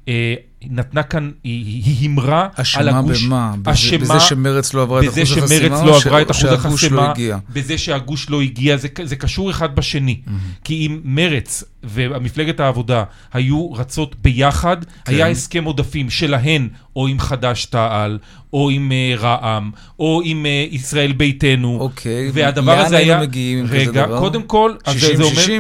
[0.71, 3.19] נתנה כאן, היא הימרה על הגוש.
[3.19, 3.73] אשמה במה?
[3.73, 5.47] אשמה בזה שמרץ לא עברה את אחוז החסימה?
[5.47, 9.51] בזה שמרץ לא עברה את אחוז החסימה, לא בזה שהגוש לא הגיע, זה, זה קשור
[9.51, 10.21] אחד בשני.
[10.27, 10.31] Mm-hmm.
[10.65, 15.13] כי אם מרץ ומפלגת העבודה היו רצות ביחד, כן.
[15.13, 18.19] היה הסכם עודפים שלהן, או עם חד"ש-תע"ל,
[18.53, 21.79] או עם uh, רע"מ, או עם uh, ישראל ביתנו.
[21.81, 23.07] אוקיי, והדבר הזה היה...
[23.07, 24.05] לאן היינו מגיעים עם כזה דבר?
[24.05, 24.73] רגע, קודם כל...
[24.85, 24.89] 60-60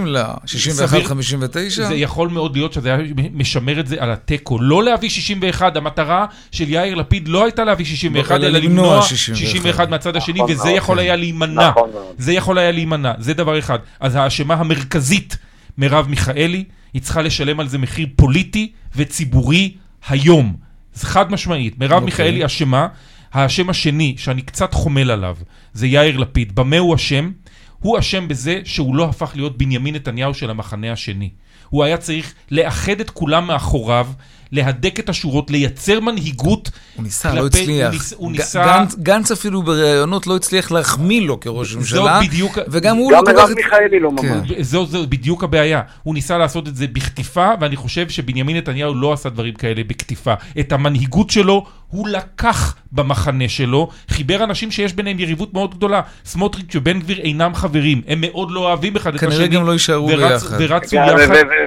[0.06, 0.24] ל...
[0.44, 1.58] 61-59?
[1.68, 4.58] זה יכול מאוד להיות שזה היה משמר את זה על התיקו.
[4.58, 10.16] לא להביא 61, המטרה של יאיר לפיד לא הייתה להביא 61, אלא למנוע 61 מהצד
[10.16, 11.70] השני, נכון, וזה יכול היה להימנע.
[11.70, 13.78] נכון זה יכול היה להימנע, זה דבר אחד.
[14.00, 15.36] אז האשמה המרכזית,
[15.78, 16.64] מרב מיכאלי,
[16.94, 19.74] היא צריכה לשלם על זה מחיר פוליטי וציבורי
[20.08, 20.56] היום.
[20.94, 21.78] זה חד משמעית.
[21.78, 21.92] מרב.
[21.92, 22.04] אוקיי.
[22.04, 22.86] מיכאלי אשמה.
[23.32, 25.36] האשם השני, שאני קצת חומל עליו,
[25.72, 26.54] זה יאיר לפיד.
[26.54, 27.30] במה הוא אשם?
[27.78, 31.30] הוא אשם בזה שהוא לא הפך להיות בנימין נתניהו של המחנה השני.
[31.72, 34.06] הוא היה צריך לאחד את כולם מאחוריו,
[34.52, 37.86] להדק את השורות, לייצר מנהיגות הוא ניסה, לא כלפי, לא הצליח.
[37.86, 38.64] הוא ניס, הוא ניסה...
[38.64, 42.20] גנץ, גנץ אפילו בראיונות לא הצליח להחמיא לו כראש ממשלה.
[42.20, 42.58] בדיוק...
[42.68, 43.32] וגם הוא לא כל כך...
[43.32, 44.52] גם מרב מיכאלי לא ממש.
[44.52, 44.62] כן.
[44.62, 45.80] זו, זו בדיוק הבעיה.
[46.02, 50.34] הוא ניסה לעשות את זה בכתיפה, ואני חושב שבנימין נתניהו לא עשה דברים כאלה בכתיפה.
[50.60, 56.00] את המנהיגות שלו הוא לקח במחנה שלו, חיבר אנשים שיש ביניהם יריבות מאוד גדולה.
[56.24, 59.30] סמוטריץ' ובן גביר אינם חברים, הם מאוד לא אוהבים אחד את השני.
[59.30, 60.56] כנראה גם לא יישארו ביחד.
[60.58, 61.16] ורצו יחד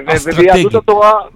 [0.06, 0.66] אסטרטגית.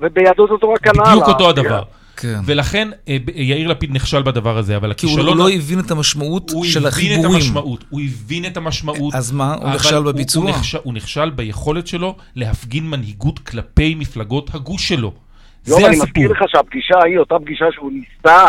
[0.01, 1.05] וביהדות התורה כנ"ל.
[1.05, 1.83] בדיוק אותו הדבר.
[2.17, 2.41] כן.
[2.45, 5.21] ולכן אה, יאיר לפיד נכשל בדבר הזה, אבל הכישלון...
[5.21, 7.25] כי הוא לא הבין את המשמעות של החיבורים.
[7.25, 9.15] הוא הבין את המשמעות, הוא הבין את המשמעות.
[9.15, 10.43] אז מה, הוא נכשל בביצוע?
[10.43, 15.13] הוא, הוא, נכשל, הוא נכשל ביכולת שלו להפגין מנהיגות כלפי מפלגות הגוש שלו.
[15.65, 15.89] זה הסיפור.
[15.89, 18.47] אני מזכיר לך שהפגישה ההיא, אותה פגישה שהוא ניסה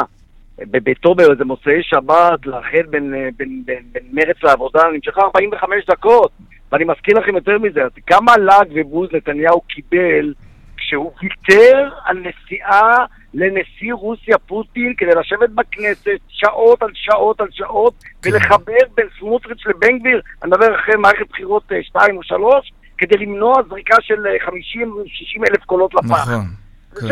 [0.71, 6.31] בביתו באיזה מוצאי שבת, לאחד בין, בין, בין, בין מרץ לעבודה, נמשכה 45 דקות.
[6.71, 10.33] ואני מזכיר לכם יותר מזה, כמה לעג ובוז נתניהו קיבל
[10.77, 17.93] כשהוא ויתר על נסיעה לנשיא רוסיה פוטין כדי לשבת בכנסת שעות על שעות על שעות
[18.03, 18.29] כן.
[18.29, 23.17] ולחבר בין סמוטריץ' לבן גביר, אני מדבר אחרי מערכת בחירות 2 אה, או 3, כדי
[23.17, 26.29] למנוע זריקה של 50-60 אה, אלף קולות לפח.
[26.29, 26.60] נכון.
[26.99, 27.05] כן.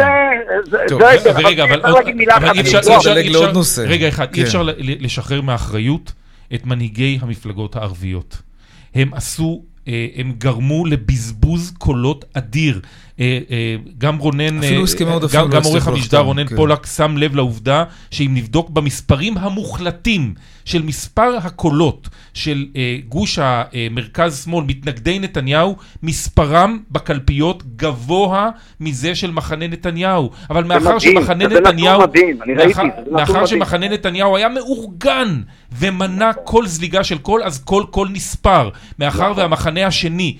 [1.46, 2.80] רגע, אבל אי אפשר,
[4.34, 4.42] כן.
[4.42, 6.13] אפשר לשחרר מאחריות
[6.54, 8.38] את מנהיגי המפלגות הערביות.
[8.96, 12.82] הם עשו, אה, הם גרמו לבזבוז קולות אדיר.
[13.20, 16.56] אה, אה, גם רונן, הסכמי עודפים, גם עורך המשדר רונן כן.
[16.56, 20.34] פולק שם לב לעובדה שאם נבדוק במספרים המוחלטים
[20.66, 22.66] של מספר הקולות של
[23.08, 30.30] גוש המרכז-שמאל, מתנגדי נתניהו, מספרם בקלפיות גבוה מזה של מחנה נתניהו.
[30.50, 32.02] אבל מאחר שמחנה נתניהו...
[33.12, 38.70] מאחר שמחנה נתניהו היה מאורגן ומנע כל זליגה של קול, אז כל קול נספר.
[39.00, 39.40] מאחר נכון.
[39.40, 40.38] והמחנה השני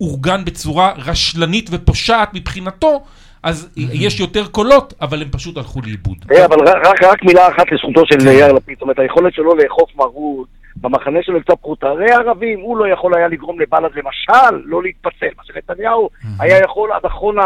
[0.00, 3.02] אורגן בצורה רשלנית ופושעת מבחינתו,
[3.42, 6.16] אז יש יותר קולות, אבל הם פשוט הלכו לאיבוד.
[6.30, 6.56] אה, אבל
[7.02, 8.26] רק מילה אחת לזכותו של כן.
[8.26, 12.78] יאיר לפיד, זאת אומרת, היכולת שלו לאכוף מרות, במחנה שלו קצת פרוטה, הרי הערבים, הוא
[12.78, 16.10] לא יכול היה לגרום לבל"ד למשל לא להתפצל, מה שנתניהו
[16.40, 17.36] היה יכול עד אחרון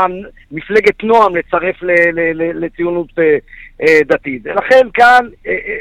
[0.53, 1.77] מפלגת נועם לצרף
[2.55, 3.37] לציונות אה,
[3.83, 4.42] אה, דתית.
[4.45, 5.27] לכן כאן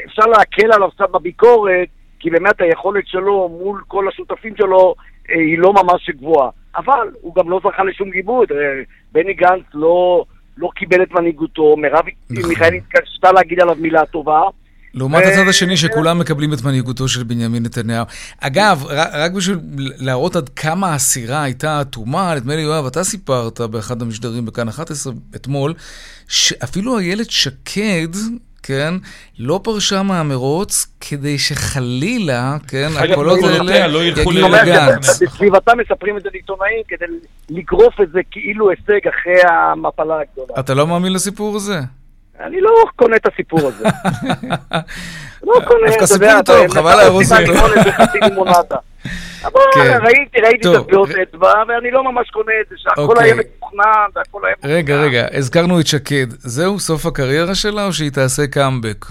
[0.06, 1.88] אפשר להקל עליו קצת בביקורת,
[2.20, 4.94] כי באמת היכולת שלו מול כל השותפים שלו
[5.28, 6.50] היא לא ממש גבוהה.
[6.76, 8.46] אבל הוא גם לא זכה לשום גיבוי.
[9.12, 10.24] בני גנץ לא,
[10.56, 12.48] לא קיבל את מנהיגותו, מרב נכון.
[12.48, 14.40] מיכאלי התקשתה להגיד עליו מילה טובה.
[14.94, 18.04] לעומת הצד השני שכולם מקבלים את מנהיגותו של בנימין נתניהו.
[18.40, 24.02] אגב, רק בשביל להראות עד כמה הסירה הייתה אטומה, נדמה לי, יואב, אתה סיפרת באחד
[24.02, 25.74] המשדרים בכאן 11 אתמול,
[26.28, 28.08] שאפילו איילת שקד
[28.62, 28.94] כן,
[29.38, 35.22] לא פרשה מהמרוץ כדי שחלילה, כן, הקולות האלה לא יגיעו לגנץ.
[35.22, 37.06] בסביבתה מספרים את זה לעיתונאים כדי
[37.50, 40.60] לגרוף את זה כאילו הישג אחרי המפלה הגדולה.
[40.60, 41.80] אתה לא מאמין לסיפור הזה?
[42.40, 43.84] אני לא קונה את הסיפור הזה.
[45.46, 48.76] לא קונה, דווקא סיפור טוב, חבל להרוס אותו.
[49.44, 49.98] אבל כן.
[50.02, 53.24] ראיתי, ראיתי את הטביעות אצבע, ואני לא ממש קונה את זה, שהכל אוקיי.
[53.24, 53.82] היה מתוכנן
[54.16, 54.72] והכל היה מתוכנן.
[54.72, 56.26] רגע, רגע, הזכרנו את שקד.
[56.30, 59.04] זהו סוף הקריירה שלה, או שהיא תעשה קאמבק?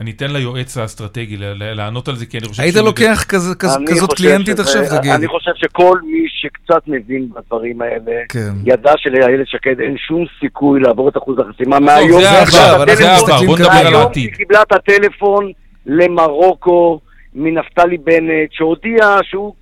[0.00, 2.62] אני אתן ליועץ האסטרטגי לענות על זה, כי אני חושב...
[2.62, 5.12] היית לוקח כזאת קליינטית עכשיו, תגיד.
[5.12, 8.52] אני חושב שכל מי שקצת מבין בדברים האלה, כן.
[8.64, 12.20] ידע שלאיילת שקד אין שום סיכוי לעבור את אחוז החסימה מהיום.
[12.20, 14.28] זה עבר, זה עבר, בוא נדבר על העתיד.
[14.30, 15.52] היא קיבלה את הטלפון
[15.86, 17.00] למרוקו.
[17.34, 19.54] מנפתלי בנט, שהודיע שהוא,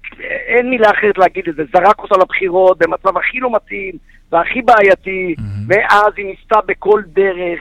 [0.46, 3.94] אין מילה אחרת להגיד את זה, זרק אותה לבחירות במצב הכי לא מתאים
[4.32, 5.42] והכי בעייתי, mm-hmm.
[5.68, 7.60] ואז היא ניסתה בכל דרך,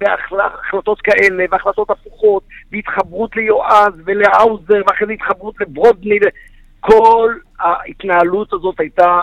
[0.00, 6.18] בהחלטות כאלה, והחלטות הפוכות, בהתחברות ליועז ולהאוזר, ואחרי זה התחברות לברודני,
[6.80, 9.20] כל ההתנהלות הזאת הייתה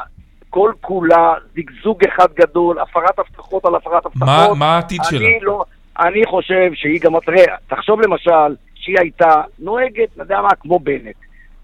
[0.50, 4.28] כל כולה זיגזוג אחד גדול, הפרת הבטחות על הפרת הבטחות.
[4.28, 5.28] מה, מה העתיד שלה?
[5.42, 5.64] לא,
[6.00, 8.56] אני חושב שהיא גם, תראה, תחשוב למשל
[8.88, 11.16] שהיא הייתה נוהגת, אתה יודע מה, כמו בנט.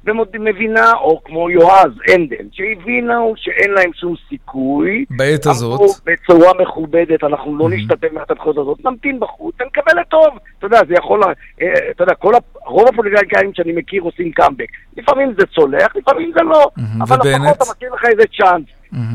[0.05, 5.05] ומבינה, או כמו יועז הנדל, שהבינה שאין להם שום סיכוי.
[5.09, 5.79] בעת הזאת.
[6.05, 10.27] בצורה מכובדת, אנחנו לא נשתתף מהתפקיד הזאת, נמתין בחוץ, ונקבל את טוב.
[10.59, 11.23] אתה יודע, זה יכול,
[11.61, 12.33] אה, אתה יודע, כל,
[12.65, 14.67] רוב הפוליטיקאים שאני מכיר עושים קאמבק.
[14.97, 16.69] לפעמים זה צולח, לפעמים זה לא.
[17.01, 18.65] אבל לפחות אתה מכיר לך איזה צ'אנס.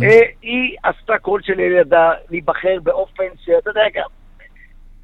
[0.03, 3.83] אה, היא עשתה כל שלילדה להיבחר באופן שאתה יודע,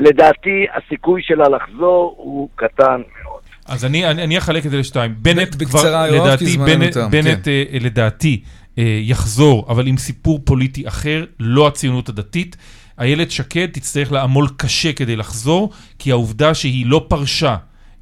[0.05, 3.43] לדעתי הסיכוי שלה לחזור הוא קטן מאוד.
[3.67, 5.15] אז אני, אני, אני אחלק את זה לשתיים.
[5.19, 7.79] בנט בקצרה, כבר, יואב, לדעתי, בנט, בנט כן.
[7.81, 12.57] uh, לדעתי uh, יחזור, אבל עם סיפור פוליטי אחר, לא הציונות הדתית.
[13.01, 17.57] איילת שקד תצטרך לעמול קשה כדי לחזור, כי העובדה שהיא לא פרשה,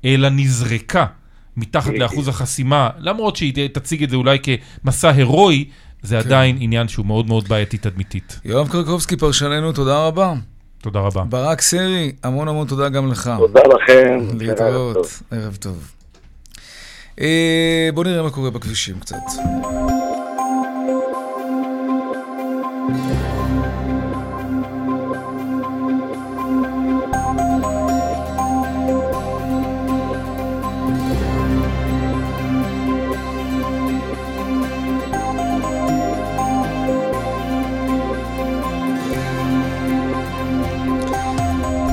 [0.04, 1.06] אלא נזרקה
[1.56, 5.64] מתחת לאחוז החסימה, למרות שהיא תציג את זה אולי כמסע הירואי,
[6.02, 6.26] זה כן.
[6.26, 8.40] עדיין עניין שהוא מאוד מאוד בעייתי תדמיתית.
[8.44, 10.34] יואב קרקובסקי, פרשננו, תודה רבה.
[10.82, 11.24] תודה רבה.
[11.24, 13.30] ברק סרי, המון המון תודה גם לך.
[13.38, 14.18] תודה לכם.
[14.40, 14.96] להתראות,
[15.30, 15.92] ערב טוב.
[17.20, 19.16] אה, בואו נראה מה קורה בכבישים קצת.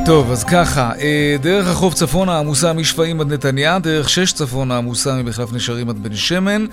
[0.10, 5.16] טוב, אז ככה, אה, דרך החוף צפונה עמוסה משפעים עד נתניה, דרך שש צפונה עמוסה
[5.16, 6.66] ממחלף נשרים עד בן שמן,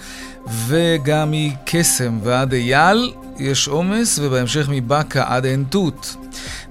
[0.66, 6.16] וגם מקסם ועד אייל יש עומס, ובהמשך מבאקה עד עין תות.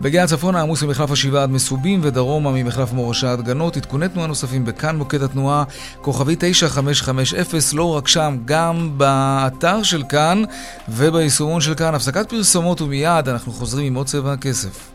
[0.01, 3.77] בגאה צפונה עמוס ממחלף השבעה עד מסובים, ודרומה ממחלף מורשה עד גנות.
[3.77, 5.63] עדכוני תנועה נוספים בכאן מוקד התנועה,
[6.01, 10.43] כוכבי 9550, לא רק שם, גם באתר של כאן
[10.89, 11.95] וביישומון של כאן.
[11.95, 14.94] הפסקת פרסומות ומיד אנחנו חוזרים עם עוד צבע הכסף.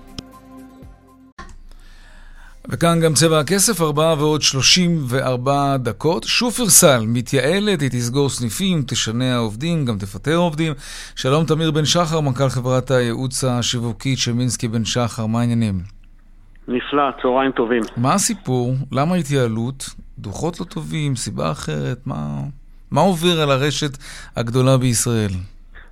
[2.72, 6.24] וכאן גם צבע הכסף, 4 ועוד 34 דקות.
[6.24, 10.72] שופרסל מתייעלת, היא תסגור סניפים, תשנע עובדים, גם תפטר עובדים.
[11.16, 15.80] שלום תמיר בן שחר, מנכ"ל חברת הייעוץ השיווקית צ'מנסקי בן שחר, מה העניינים?
[16.68, 17.82] נפלא, צהריים טובים.
[17.96, 18.74] מה הסיפור?
[18.92, 19.90] למה התייעלות?
[20.18, 21.16] דוחות לא טובים?
[21.16, 21.98] סיבה אחרת?
[22.06, 22.40] מה,
[22.90, 23.98] מה עובר על הרשת
[24.36, 25.30] הגדולה בישראל?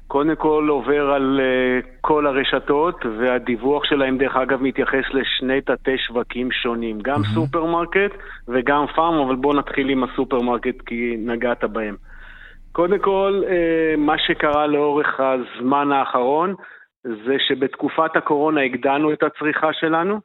[0.09, 6.53] קודם כל עובר על אה, כל הרשתות, והדיווח שלהם דרך אגב מתייחס לשני תתי שווקים
[6.53, 7.35] שונים, גם mm-hmm.
[7.35, 8.13] סופרמרקט
[8.49, 11.97] וגם פארם, אבל בואו נתחיל עם הסופרמרקט כי נגעת בהם.
[12.73, 16.55] קודם כל, אה, מה שקרה לאורך הזמן האחרון
[17.05, 20.21] זה שבתקופת הקורונה הגדלנו את הצריכה שלנו,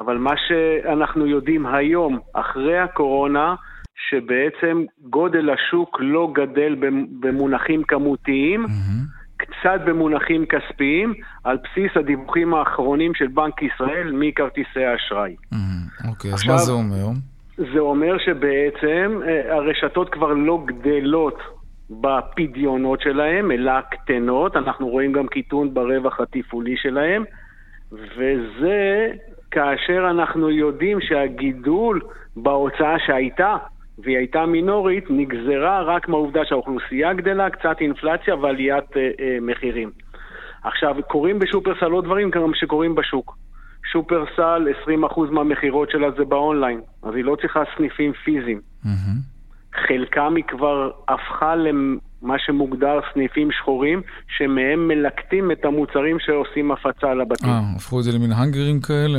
[0.00, 3.54] אבל מה שאנחנו יודעים היום, אחרי הקורונה,
[3.96, 6.76] שבעצם גודל השוק לא גדל
[7.20, 9.22] במונחים כמותיים, mm-hmm.
[9.36, 15.36] קצת במונחים כספיים, על בסיס הדיווחים האחרונים של בנק ישראל מכרטיסי האשראי.
[15.54, 16.08] Mm-hmm.
[16.08, 17.06] אוקיי, okay, אז מה זה אומר?
[17.56, 21.38] זה אומר שבעצם אה, הרשתות כבר לא גדלות
[21.90, 24.56] בפדיונות שלהם, אלא קטנות.
[24.56, 27.24] אנחנו רואים גם קיטון ברווח התפעולי שלהם,
[27.92, 29.08] וזה
[29.50, 32.00] כאשר אנחנו יודעים שהגידול
[32.36, 33.56] בהוצאה שהייתה
[34.02, 39.90] והיא הייתה מינורית, נגזרה רק מהעובדה שהאוכלוסייה גדלה, קצת אינפלציה ועליית אה, אה, מחירים.
[40.64, 43.36] עכשיו, קורים בשופרסל עוד דברים גם שקורים בשוק.
[43.92, 44.68] שופרסל,
[45.10, 48.60] 20% מהמכירות שלה זה באונליין, אז היא לא צריכה סניפים פיזיים.
[48.84, 49.32] Mm-hmm.
[49.86, 54.02] חלקם היא כבר הפכה למה שמוגדר סניפים שחורים,
[54.38, 57.48] שמהם מלקטים את המוצרים שעושים הפצה לבתים.
[57.48, 59.18] אה, הפכו את זה למין האנגרים כאלה?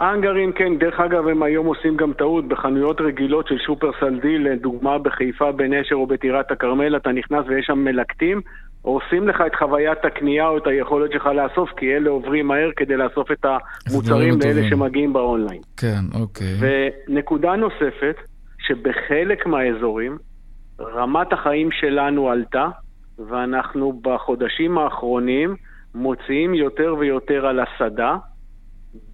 [0.00, 2.48] האנגרים, כן, דרך אגב, הם היום עושים גם טעות.
[2.48, 7.78] בחנויות רגילות של שופרסל דיל, לדוגמה בחיפה, בנשר או בטירת הכרמל, אתה נכנס ויש שם
[7.78, 8.40] מלקטים,
[8.82, 12.96] הורסים לך את חוויית הקנייה או את היכולת שלך לאסוף, כי אלה עוברים מהר כדי
[12.96, 15.60] לאסוף את המוצרים לאלה שמגיעים באונליין.
[15.76, 16.56] כן, אוקיי.
[17.08, 18.16] ונקודה נוספת,
[18.58, 20.18] שבחלק מהאזורים,
[20.80, 22.68] רמת החיים שלנו עלתה,
[23.28, 25.56] ואנחנו בחודשים האחרונים
[25.94, 28.16] מוציאים יותר ויותר על הסעדה.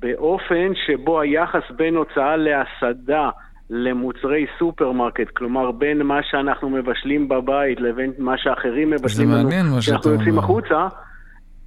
[0.01, 3.31] באופן שבו היחס בין הוצאה להסעדה
[3.71, 10.38] למוצרי סופרמרקט, כלומר בין מה שאנחנו מבשלים בבית לבין מה שאחרים מבשלים לנו, כשאנחנו יוצאים
[10.38, 10.88] החוצה,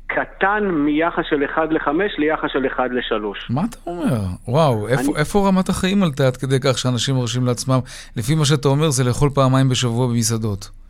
[0.07, 3.53] קטן מיחס של 1 ל-5 ליחס של 1 ל-3.
[3.53, 4.19] מה אתה אומר?
[4.47, 5.19] וואו, איפה, אני...
[5.19, 7.79] איפה רמת החיים עלתה עד כדי כך שאנשים מרשים לעצמם,
[8.17, 10.82] לפי מה שאתה אומר, זה לאכול פעמיים בשבוע במסעדות?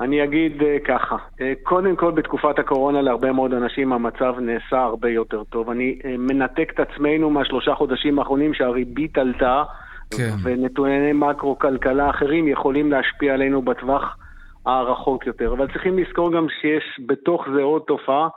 [0.00, 5.08] אני אגיד uh, ככה, uh, קודם כל בתקופת הקורונה להרבה מאוד אנשים המצב נעשה הרבה
[5.08, 5.70] יותר טוב.
[5.70, 9.62] אני uh, מנתק את עצמנו מהשלושה חודשים האחרונים שהריבית עלתה,
[10.10, 10.30] כן.
[10.42, 14.16] ונתוני מקרו-כלכלה אחרים יכולים להשפיע עלינו בטווח
[14.66, 15.52] הערכות יותר.
[15.52, 18.28] אבל צריכים לזכור גם שיש בתוך זה עוד תופעה,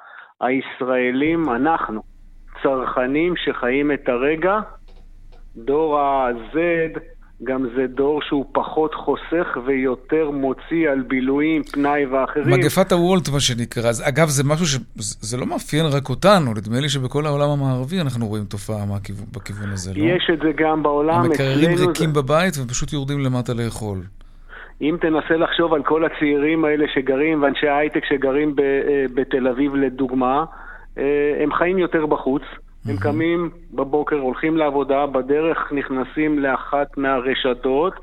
[0.42, 2.02] הישראלים, אנחנו,
[2.64, 4.60] צרכנים שחיים את הרגע,
[5.56, 6.58] דור ה-Z,
[7.44, 12.54] גם זה דור שהוא פחות חוסך ויותר מוציא על בילויים, פנאי ואחרים.
[12.54, 13.90] מגפת הוולט, מה שנקרא.
[13.90, 18.28] אז, אגב, זה משהו שזה לא מאפיין רק אותנו, נדמה לי שבכל העולם המערבי אנחנו
[18.28, 20.04] רואים תופעה מהכיוון, בכיוון הזה, לא?
[20.04, 21.26] יש את זה גם בעולם.
[21.26, 22.22] המקררים ריקים זה...
[22.22, 23.98] בבית ופשוט יורדים למטה לאכול.
[24.82, 29.76] אם תנסה לחשוב על כל הצעירים האלה שגרים, ואנשי ההייטק שגרים ב, אה, בתל אביב
[29.76, 30.46] לדוגמה,
[30.98, 31.04] אה,
[31.44, 32.44] הם חיים יותר בחוץ.
[32.86, 37.94] הם קמים בבוקר, הולכים לעבודה, בדרך נכנסים לאחת מהרשתות,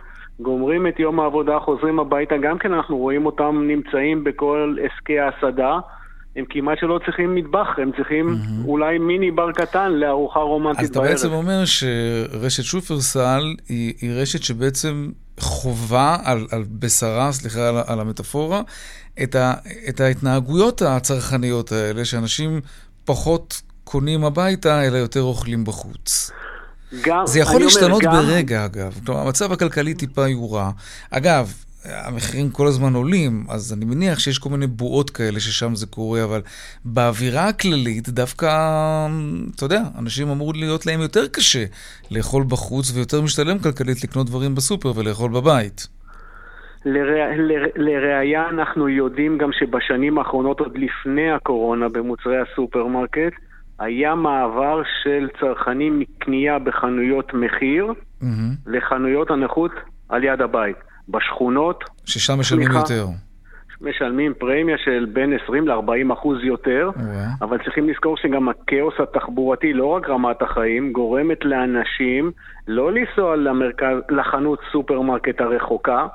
[0.41, 5.79] גומרים את יום העבודה, חוזרים הביתה, גם כן אנחנו רואים אותם נמצאים בכל עסקי ההסעדה.
[6.37, 8.69] הם כמעט שלא צריכים מטבח, הם צריכים mm-hmm.
[8.69, 11.07] אולי מיני בר קטן לארוחה רומנטית בערב.
[11.07, 15.11] אז אתה בעצם אומר שרשת שופרסל היא, היא רשת שבעצם
[15.41, 18.61] חובה על, על בשרה, סליחה על, על המטאפורה,
[19.23, 19.55] את, ה,
[19.89, 22.61] את ההתנהגויות הצרכניות האלה, שאנשים
[23.05, 26.31] פחות קונים הביתה, אלא יותר אוכלים בחוץ.
[27.03, 28.13] גם, זה יכול להשתנות גם...
[28.13, 29.01] ברגע, אגב.
[29.07, 30.71] כלומר, המצב הכלכלי טיפה יורע.
[31.11, 31.53] אגב,
[31.85, 36.25] המחירים כל הזמן עולים, אז אני מניח שיש כל מיני בועות כאלה ששם זה קורה,
[36.25, 36.43] אבל
[36.85, 38.47] באווירה הכללית דווקא,
[39.57, 41.65] אתה יודע, אנשים אמור להיות להם יותר קשה
[42.11, 45.89] לאכול בחוץ ויותר משתלם כלכלית לקנות דברים בסופר ולאכול בבית.
[47.77, 53.33] לראיה אנחנו יודעים גם שבשנים האחרונות, עוד לפני הקורונה במוצרי הסופרמרקט,
[53.79, 58.27] היה מעבר של צרכנים מקנייה בחנויות מחיר mm-hmm.
[58.67, 59.71] לחנויות הנוחות
[60.09, 60.77] על יד הבית.
[61.09, 61.85] בשכונות...
[62.05, 63.07] ששם משלמים סליחה, יותר.
[63.81, 67.01] משלמים פרמיה של בין 20 ל-40 אחוז יותר, yeah.
[67.41, 72.33] אבל צריכים לזכור שגם הכאוס התחבורתי, לא רק רמת החיים, גורמת לאנשים
[72.69, 76.07] לא לנסוע למרכז, לחנות סופרמרקט הרחוקה,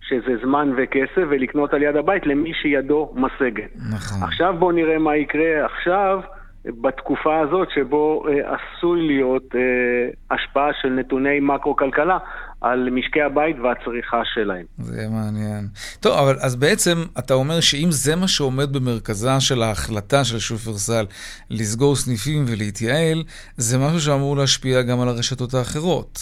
[0.00, 3.70] שזה זמן וכסף, ולקנות על יד הבית למי שידו משגת.
[3.92, 4.22] נכון.
[4.22, 6.20] עכשיו בואו נראה מה יקרה עכשיו.
[6.66, 12.18] בתקופה הזאת שבו אה, עשוי להיות אה, השפעה של נתוני מקרו-כלכלה
[12.60, 14.64] על משקי הבית והצריכה שלהם.
[14.78, 15.66] זה מעניין.
[16.00, 21.06] טוב, אבל אז בעצם אתה אומר שאם זה מה שעומד במרכזה של ההחלטה של שופרסל
[21.50, 23.22] לסגור סניפים ולהתייעל,
[23.56, 26.18] זה משהו שאמור להשפיע גם על הרשתות האחרות.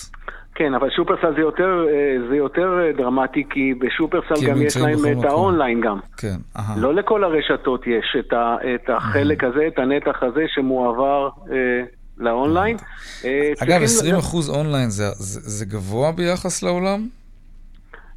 [0.55, 4.77] כן, אבל שופרסל זה יותר, אה, זה יותר אה, דרמטי, כי בשופרסל כי גם יש
[4.77, 5.25] להם את.
[5.25, 5.99] האונליין גם.
[6.17, 6.75] כן, אהה.
[6.81, 11.57] לא לכל הרשתות יש את, ה, את החלק הזה, את הנתח הזה שמועבר אה,
[12.19, 12.77] לאונליין.
[13.25, 13.81] אה, אגב,
[14.17, 17.07] 20% אחוז אונליין זה, זה, זה גבוה ביחס לעולם?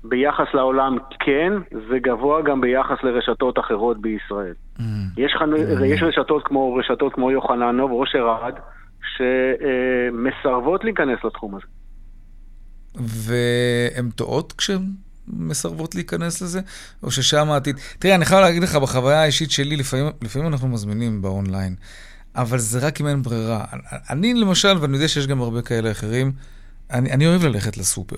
[0.04, 1.54] ביחס לעולם כן,
[1.90, 4.54] זה גבוה גם ביחס לרשתות אחרות בישראל.
[4.78, 4.82] Mm,
[5.18, 5.58] יש, חנו...
[5.58, 5.86] mm.
[5.86, 8.54] יש רשתות כמו רשתות כמו יוחננוב, ראש ארד,
[9.18, 11.75] שמסרבות להיכנס לתחום הזה.
[12.98, 14.92] והן טועות כשהן
[15.28, 16.62] מסרבות להיכנס לזה,
[17.04, 17.76] או ששם העתיד...
[18.00, 21.76] תראה, אני חייב להגיד לך, בחוויה האישית שלי, לפעמים, לפעמים אנחנו מזמינים באונליין,
[22.36, 23.66] אבל זה רק אם אין ברירה.
[24.10, 26.32] אני למשל, ואני יודע שיש גם הרבה כאלה אחרים,
[26.92, 28.18] אני, אני אוהב ללכת לסופר,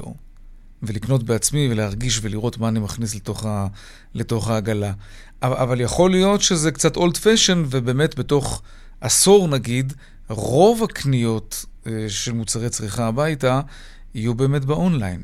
[0.83, 3.67] ולקנות בעצמי, ולהרגיש ולראות מה אני מכניס לתוך, ה,
[4.13, 4.91] לתוך העגלה.
[5.41, 8.61] אבל, אבל יכול להיות שזה קצת old fashion, ובאמת בתוך
[9.01, 9.93] עשור נגיד,
[10.29, 13.61] רוב הקניות אה, של מוצרי צריכה הביתה,
[14.17, 15.19] יהיו באמת באונליין.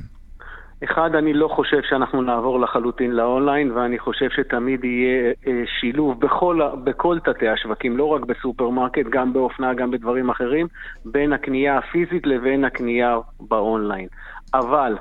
[0.84, 6.62] אחד, אני לא חושב שאנחנו נעבור לחלוטין לאונליין, ואני חושב שתמיד יהיה אה, שילוב בכל,
[6.84, 10.68] בכל תתי השווקים, לא רק בסופרמרקט, גם באופנה, גם בדברים אחרים,
[11.06, 14.08] בין הקנייה הפיזית לבין הקנייה באונליין.
[14.54, 14.98] אבל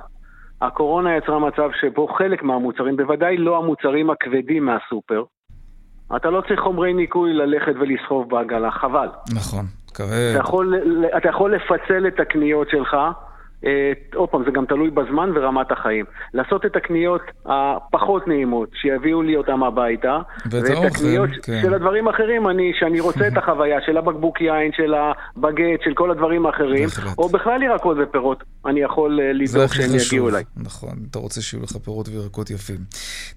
[0.60, 5.24] הקורונה יצרה מצב שבו חלק מהמוצרים, בוודאי לא המוצרים הכבדים מהסופר,
[6.16, 9.08] אתה לא צריך חומרי ניקוי ללכת ולסחוב בעגלה, חבל.
[9.34, 10.30] נכון, כבד.
[10.30, 10.74] אתה יכול,
[11.16, 12.96] אתה יכול לפצל את הקניות שלך.
[13.66, 16.04] אה, עוד פעם, זה גם תלוי בזמן ורמת החיים.
[16.34, 20.18] לעשות את הקניות הפחות נעימות, שיביאו לי אותם הביתה,
[20.50, 21.60] ואת האוכל, הקניות כן.
[21.62, 26.10] של הדברים האחרים, אני, שאני רוצה את החוויה של הבקבוק יין, של הבגט, של כל
[26.10, 27.18] הדברים האחרים, בהחלט.
[27.18, 30.44] או בכלל ירקות ופירות, אני יכול אה, לדאוג שהם יגיעו אליי.
[30.56, 32.78] נכון, אתה רוצה שיהיו לך פירות וירקות יפים.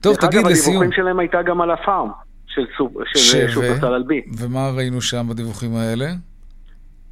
[0.01, 0.45] טוב, תגיד לסיום.
[0.45, 2.09] דרך אגב, הדיווחים שלהם הייתה גם על הפארם
[2.47, 2.65] של,
[3.05, 4.21] של שופרסל אלבי.
[4.37, 6.05] ומה ראינו שם בדיווחים האלה?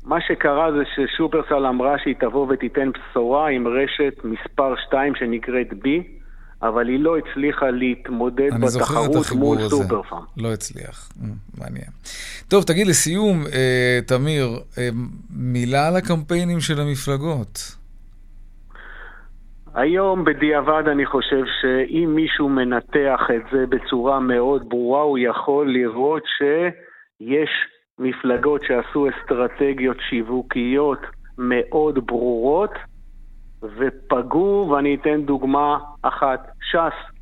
[0.06, 6.04] מה שקרה זה ששופרסל אמרה שהיא תבוא ותיתן בשורה עם רשת מספר 2 שנקראת בי,
[6.62, 10.24] אבל היא לא הצליחה להתמודד בתחרות מול סופרפארם.
[10.38, 11.92] לא הצליח, mm, מעניין.
[12.48, 14.48] טוב, תגיד לסיום, אה, תמיר,
[14.78, 14.90] אה,
[15.38, 17.60] מילה על הקמפיינים של המפלגות.
[19.74, 26.24] היום בדיעבד אני חושב שאם מישהו מנתח את זה בצורה מאוד ברורה, הוא יכול לראות
[26.38, 27.50] שיש
[28.00, 31.00] מפלגות שעשו אסטרטגיות שיווקיות
[31.38, 32.74] מאוד ברורות
[33.64, 37.14] ופגעו, ואני אתן דוגמה אחת, ש"ס.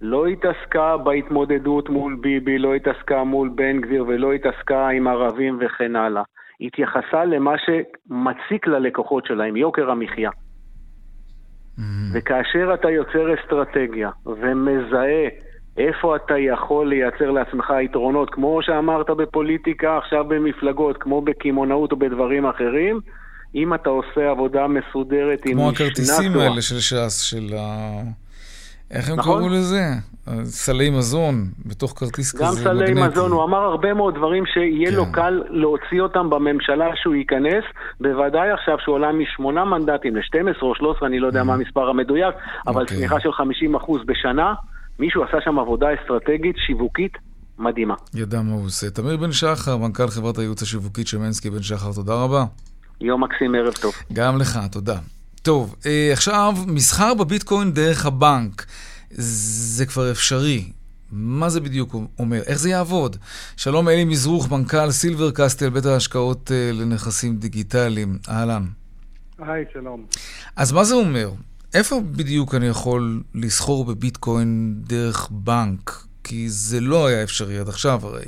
[0.00, 5.96] לא התעסקה בהתמודדות מול ביבי, לא התעסקה מול בן גביר ולא התעסקה עם ערבים וכן
[5.96, 6.22] הלאה.
[6.60, 10.30] התייחסה למה שמציק ללקוחות שלה, עם יוקר המחיה.
[10.30, 11.82] Mm-hmm.
[12.14, 15.28] וכאשר אתה יוצר אסטרטגיה ומזהה
[15.76, 22.46] איפה אתה יכול לייצר לעצמך יתרונות, כמו שאמרת בפוליטיקה, עכשיו במפלגות, כמו בקמעונאות או בדברים
[22.46, 23.00] אחרים,
[23.54, 25.62] אם אתה עושה עבודה מסודרת עם משנה...
[25.62, 28.00] כמו הכרטיסים האלה של ש"ס, של ה...
[28.90, 29.38] איך הם נכון?
[29.38, 29.82] קראו לזה?
[30.44, 31.34] סלי מזון,
[31.66, 32.92] בתוך כרטיס גם כזה מגנטי.
[32.92, 34.96] גם סלי מזון, הוא אמר הרבה מאוד דברים שיהיה כן.
[34.96, 37.64] לו קל להוציא אותם בממשלה שהוא ייכנס,
[38.00, 41.44] בוודאי עכשיו שהוא עולה משמונה מנדטים ל-12 או 13, אני לא יודע mm.
[41.44, 42.34] מה המספר המדויק,
[42.66, 42.96] אבל אוקיי.
[42.96, 43.28] צמיחה של
[43.78, 44.54] 50% בשנה,
[45.02, 47.12] מישהו עשה שם עבודה אסטרטגית, שיווקית,
[47.58, 47.94] מדהימה.
[48.14, 48.90] ידע מה הוא עושה.
[48.90, 52.44] תמיר בן שחר, מנכ"ל חברת הייעוץ השיווקית שמנסקי בן שחר, תודה רבה.
[53.00, 53.92] יום מקסים, ערב טוב.
[54.12, 54.98] גם לך, תודה.
[55.42, 58.66] טוב, אה, עכשיו, מסחר בביטקוין דרך הבנק.
[59.10, 60.64] זה כבר אפשרי.
[61.12, 62.40] מה זה בדיוק אומר?
[62.46, 63.16] איך זה יעבוד?
[63.56, 68.18] שלום אלי מזרוך, מנכ"ל סילבר קסטל, בית ההשקעות אה, לנכסים דיגיטליים.
[68.28, 68.62] אהלן.
[69.38, 70.04] היי, שלום.
[70.56, 71.30] אז מה זה אומר?
[71.74, 75.90] איפה בדיוק אני יכול לסחור בביטקוין דרך בנק?
[76.24, 78.24] כי זה לא היה אפשרי עד עכשיו הרי.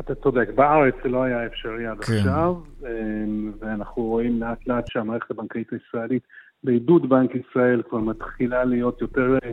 [0.00, 2.12] אתה צודק, בארץ זה לא היה אפשרי עד כן.
[2.12, 6.22] עכשיו, אמ, ואנחנו רואים לאט לאט שהמערכת הבנקאית הישראלית
[6.64, 9.50] בעידוד בנק ישראל כבר מתחילה להיות יותר אה,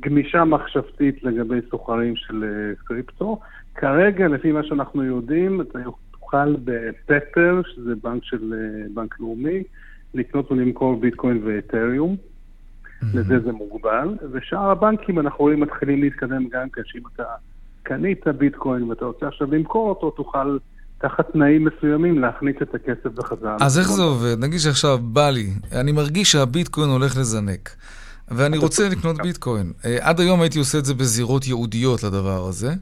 [0.00, 3.40] גמישה מחשבתית לגבי סוחרים של אה, קריפטו.
[3.74, 5.78] כרגע, לפי מה שאנחנו יודעים, אתה
[6.10, 9.62] תוכל בפפר, שזה בנק של אה, בנק לאומי,
[10.14, 12.16] לקנות ולמכור ביטקוין ואתריום.
[13.02, 14.08] לזה זה מוגבל.
[14.32, 17.22] ושאר הבנקים, אנחנו רואים, מתחילים להתקדם גם כן, שאם אתה
[17.82, 20.58] קנית ביטקוין ואתה רוצה עכשיו למכור אותו, תוכל
[20.98, 23.56] תחת תנאים מסוימים להכניס את הכסף בחזרה.
[23.60, 24.36] אז איך זה עובד?
[24.38, 27.70] נגיד שעכשיו בא לי, אני מרגיש שהביטקוין הולך לזנק.
[28.30, 29.72] ואני רוצה לקנות ביטקוין.
[29.84, 32.74] אה, עד היום הייתי עושה את זה בזירות ייעודיות לדבר הזה.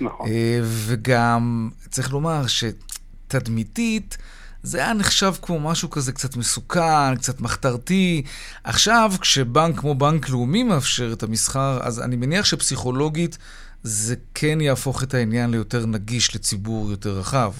[0.00, 0.26] נכון.
[0.28, 4.18] אה, וגם, צריך לומר שתדמיתית,
[4.62, 8.22] זה היה נחשב כמו משהו כזה קצת מסוכן, קצת מחתרתי.
[8.64, 13.38] עכשיו, כשבנק כמו בנק לאומי מאפשר את המסחר, אז אני מניח שפסיכולוגית
[13.82, 17.52] זה כן יהפוך את העניין ליותר נגיש לציבור יותר רחב.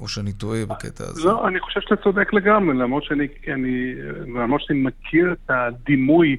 [0.00, 1.24] או שאני טועה בקטע הזה.
[1.24, 3.94] לא, אני חושב שאתה צודק לגמרי, למרות שאני, אני,
[4.26, 6.36] למרות שאני מכיר את הדימוי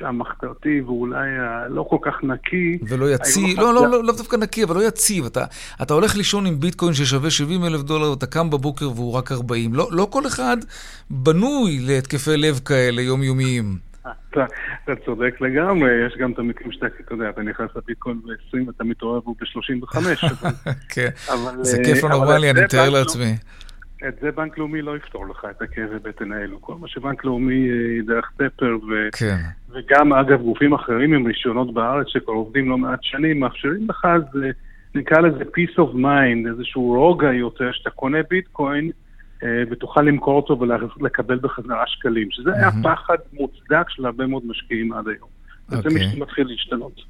[0.00, 1.28] המחתרתי ואולי
[1.68, 2.78] לא כל כך נקי.
[2.88, 5.24] ולא יציב, לא, לא, לא, לא דווקא נקי, אבל לא יציב.
[5.24, 5.44] אתה,
[5.82, 9.74] אתה הולך לישון עם ביטקוין ששווה 70 אלף דולר, אתה קם בבוקר והוא רק 40.
[9.74, 10.56] לא, לא כל אחד
[11.10, 13.94] בנוי להתקפי לב כאלה יומיומיים.
[14.30, 14.44] אתה,
[14.84, 18.84] אתה צודק לגמרי, יש גם את המקרים שאתה, אתה יודע, אתה נכנס לביטקוין ב-20 ואתה
[18.84, 19.98] מתעורר והוא ב-35.
[20.94, 21.08] כן,
[21.62, 23.34] זה כיף לא נורמלי, אני מתאר לעצמי.
[24.08, 26.60] את זה בנק לאומי לא יפתור לך את הכאבי בטן האלו.
[26.60, 29.08] כל מה שבנק לאומי אה, דרך פפר, ו...
[29.12, 29.36] כן.
[29.70, 34.50] וגם אגב גופים אחרים עם רישיונות בארץ שכבר עובדים לא מעט שנים, מאפשרים לך, זה
[34.94, 38.90] נקרא לזה peace of mind, איזשהו רוגע יותר, שאתה קונה ביטקוין
[39.42, 40.60] אה, ותוכל למכור אותו
[41.00, 45.28] ולקבל בחזרה שקלים, שזה היה פחד מוצדק של הרבה מאוד משקיעים עד היום.
[45.68, 46.20] וזה אוקיי.
[46.20, 47.00] מתחיל להשתנות.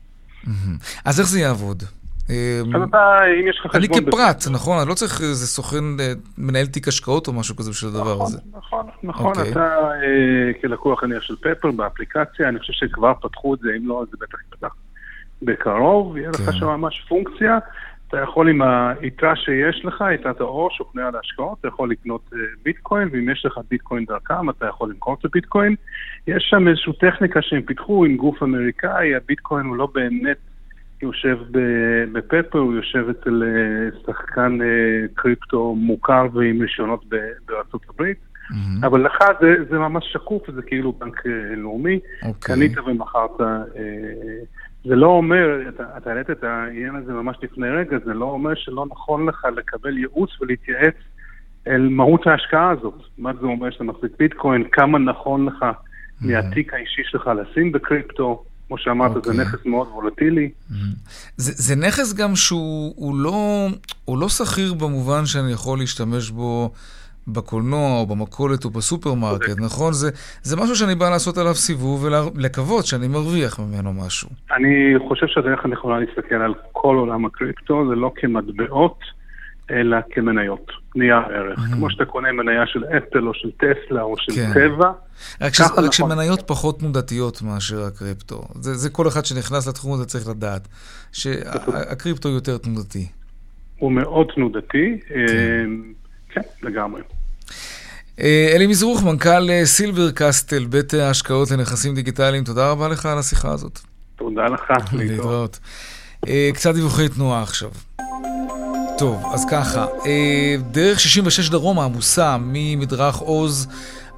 [1.04, 1.82] אז איך זה יעבוד?
[2.28, 2.34] אז
[2.76, 3.98] אמ, אתה, אם יש לך חשבון...
[4.00, 4.78] אני כפרט, נכון?
[4.80, 8.26] אני לא צריך איזה סוכן, אה, מנהל תיק השקעות או משהו כזה בשביל הדבר נכון,
[8.26, 8.38] הזה.
[8.52, 9.32] נכון, נכון.
[9.36, 9.52] אוקיי.
[9.52, 14.02] אתה אה, כלקוח נניח של פפר באפליקציה, אני חושב שכבר פתחו את זה, אם לא,
[14.02, 14.74] אז זה בטח יפתח
[15.42, 16.52] בקרוב, יהיה לך כן.
[16.52, 17.58] שם ממש פונקציה.
[18.08, 22.38] אתה יכול עם היתרה שיש לך, יתרת האור שוכנע על ההשקעות, אתה יכול לקנות אה,
[22.62, 25.74] ביטקוין, ואם יש לך ביטקוין דרכם, אתה יכול למכור את הביטקוין.
[26.26, 30.36] יש שם איזושהי טכניקה שהם פיתחו עם גוף אמריקאי, הביטקוין הוא לא באמת
[31.04, 31.38] יושב
[32.12, 37.04] בפפר, הוא יושב אצל אה, שחקן אה, קריפטו מוכר ועם רישיונות
[37.46, 38.18] בארצות הברית.
[38.18, 38.86] Mm-hmm.
[38.86, 41.96] אבל לך זה, זה ממש שקוף, זה כאילו בנק אה, לאומי.
[41.96, 42.26] Okay.
[42.26, 42.56] אוקיי.
[42.56, 43.30] קנית ומכרת.
[44.84, 48.54] זה לא אומר, אתה, אתה העלית את העניין הזה ממש לפני רגע, זה לא אומר
[48.54, 50.94] שלא נכון לך לקבל ייעוץ ולהתייעץ
[51.66, 53.02] אל מהות ההשקעה הזאת.
[53.18, 56.26] מה זה אומר שאתה מחזיק ביטקוין, כמה נכון לך mm-hmm.
[56.26, 58.44] מהתיק האישי שלך לשים בקריפטו.
[58.68, 59.24] כמו שאמרת, אוקיי.
[59.24, 59.44] זה אוקיי.
[59.44, 60.50] נכס מאוד וולטילי.
[60.50, 60.74] Mm-hmm.
[61.36, 63.66] זה, זה נכס גם שהוא לא,
[64.08, 66.70] לא סחיר במובן שאני יכול להשתמש בו
[67.28, 69.64] בקולנוע או במכולת או בסופרמרקט, אוקיי.
[69.64, 69.92] נכון?
[69.92, 70.10] זה,
[70.42, 74.28] זה משהו שאני בא לעשות עליו סיבוב ולקוות שאני מרוויח ממנו משהו.
[74.56, 78.98] אני חושב שהדרך הנכונה להסתכל על כל עולם הקריפטו זה לא כמטבעות.
[79.70, 81.58] אלא כמניות, נייר ערך.
[81.58, 81.74] Mm-hmm.
[81.74, 84.50] כמו שאתה קונה מניה של אפל או של טסלה או של כן.
[84.54, 84.92] טבע.
[85.40, 85.60] רק, ש...
[85.60, 85.92] רק נכון.
[85.92, 88.44] שמניות פחות תנודתיות מאשר הקריפטו.
[88.60, 90.68] זה, זה כל אחד שנכנס לתחום הזה צריך לדעת,
[91.12, 93.06] שהקריפטו יותר תנודתי.
[93.78, 95.64] הוא מאוד תנודתי, כן, אה,
[96.28, 97.02] כן לגמרי.
[98.20, 103.18] אה, אלי מזרוך, מנכ"ל אה, סילבר קסטל, בית ההשקעות לנכסים דיגיטליים, תודה רבה לך על
[103.18, 103.78] השיחה הזאת.
[104.16, 104.72] תודה לך.
[104.92, 105.58] להתראות.
[106.54, 107.70] קצת דיווחי תנועה עכשיו.
[108.98, 113.68] טוב, אז ככה, אה, דרך 66 דרומה עמוסה ממדרך עוז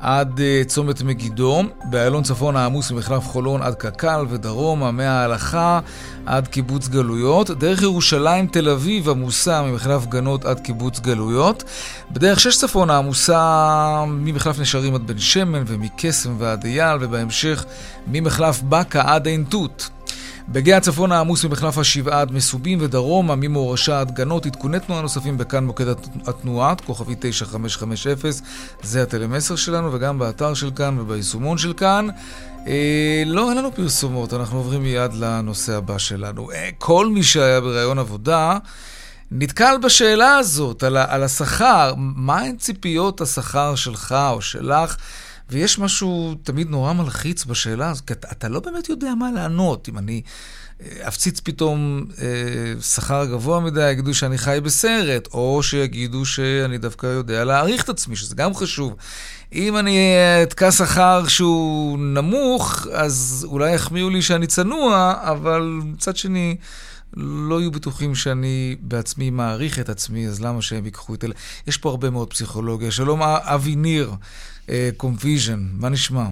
[0.00, 5.80] עד uh, צומת מגידו, באיילון צפון העמוס ממחלף חולון עד קק"ל ודרומה מההלכה
[6.26, 7.50] עד קיבוץ גלויות.
[7.50, 11.64] דרך ירושלים תל אביב עמוסה ממחלף גנות עד קיבוץ גלויות.
[12.10, 17.64] בדרך שש צפון העמוסה ממחלף נשרים עד בן שמן ומקסם ועד אייל ובהמשך
[18.06, 19.90] ממחלף בקה עד עין תות.
[20.48, 25.64] בגאה הצפון העמוס ממחלף השבעה עד מסובים ודרומה ממורשה עד גנות עדכוני תנועה נוספים בכאן
[25.64, 25.84] מוקד
[26.26, 28.30] התנועה, כוכבי 9550,
[28.82, 32.08] זה הטלמסר שלנו וגם באתר של כאן וביישומון של כאן.
[32.66, 36.50] אה, לא, אין לנו פרסומות, אנחנו עוברים מיד לנושא הבא שלנו.
[36.50, 38.58] אה, כל מי שהיה בראיון עבודה
[39.30, 41.94] נתקל בשאלה הזאת, על, על השכר.
[41.96, 44.96] מהן ציפיות השכר שלך או שלך?
[45.50, 49.88] ויש משהו תמיד נורא מלחיץ בשאלה הזאת, כי אתה, אתה לא באמת יודע מה לענות.
[49.88, 50.22] אם אני
[50.80, 57.06] אה, אפציץ פתאום אה, שכר גבוה מדי, יגידו שאני חי בסרט, או שיגידו שאני דווקא
[57.06, 58.94] יודע להעריך את עצמי, שזה גם חשוב.
[59.52, 59.98] אם אני
[60.42, 66.56] אתקע שכר שהוא נמוך, אז אולי יחמיאו לי שאני צנוע, אבל מצד שני...
[67.16, 71.34] לא יהיו בטוחים שאני בעצמי מעריך את עצמי, אז למה שהם ייקחו את אלה?
[71.66, 72.90] יש פה הרבה מאוד פסיכולוגיה.
[72.90, 74.12] שלום, אבי ניר,
[74.96, 76.24] קומפיז'ן, מה נשמע?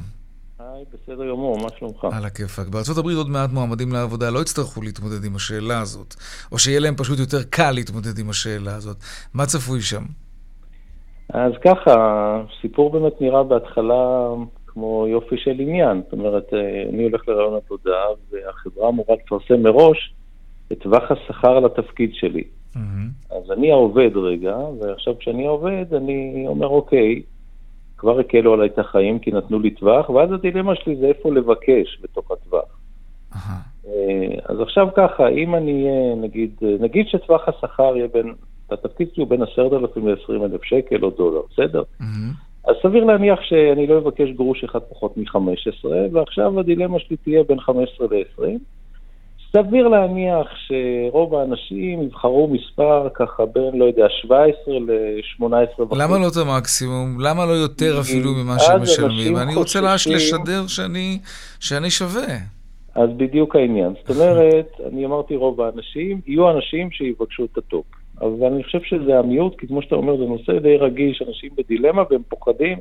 [0.58, 2.06] היי, בסדר גמור, מה שלומך?
[2.12, 2.68] על הכיפאק.
[2.68, 6.14] בארה"ב עוד מעט מועמדים לעבודה לא יצטרכו להתמודד עם השאלה הזאת,
[6.52, 8.96] או שיהיה להם פשוט יותר קל להתמודד עם השאלה הזאת.
[9.34, 10.02] מה צפוי שם?
[11.28, 11.94] אז ככה,
[12.58, 14.28] הסיפור באמת נראה בהתחלה
[14.66, 16.02] כמו יופי של עניין.
[16.04, 16.44] זאת אומרת,
[16.92, 20.14] אני הולך לראיון עבודה, והחברה אמורה לפרסם מראש
[20.72, 22.44] את טווח השכר לתפקיד שלי.
[22.74, 23.36] Mm-hmm.
[23.36, 27.22] אז אני העובד רגע, ועכשיו כשאני עובד, אני אומר, אוקיי,
[28.04, 31.98] כבר הקלו עליי את החיים כי נתנו לי טווח, ואז הדילמה שלי זה איפה לבקש
[32.02, 32.78] בתוך הטווח.
[33.32, 33.88] Uh-huh.
[34.44, 36.50] אז עכשיו ככה, אם אני אהיה, נגיד,
[36.80, 38.34] נגיד שטווח השכר יהיה בין,
[38.70, 41.82] התפקיד שלי הוא בין 10,000 ל-20,000 שקל או דולר, בסדר?
[42.00, 42.70] Uh-huh.
[42.70, 47.60] אז סביר להניח שאני לא אבקש גרוש אחד פחות מ-15, ועכשיו הדילמה שלי תהיה בין
[47.60, 48.42] 15 ל-20.
[49.56, 56.02] סביר להניח שרוב האנשים יבחרו מספר ככה בין, לא יודע, 17 ל-18 וחצי.
[56.02, 57.20] למה לא את המקסימום?
[57.20, 59.36] למה לא יותר אפילו ממה שהם משלמים?
[59.36, 61.18] אני רוצה לשדר שאני,
[61.60, 62.36] שאני שווה.
[62.94, 63.92] אז בדיוק העניין.
[64.00, 67.84] זאת אומרת, אני אמרתי רוב האנשים, יהיו אנשים שיבקשו את הטופ.
[68.20, 72.02] אבל אני חושב שזה המיעוט, כי כמו שאתה אומר, זה נושא די רגיש, אנשים בדילמה
[72.10, 72.78] והם פוחדים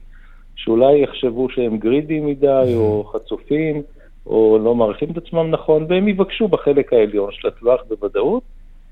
[0.55, 3.81] שאולי יחשבו שהם greedyים מדי או חצופים.
[4.25, 8.43] או לא מעריכים את עצמם נכון, והם יבקשו בחלק העליון של הטווח בוודאות.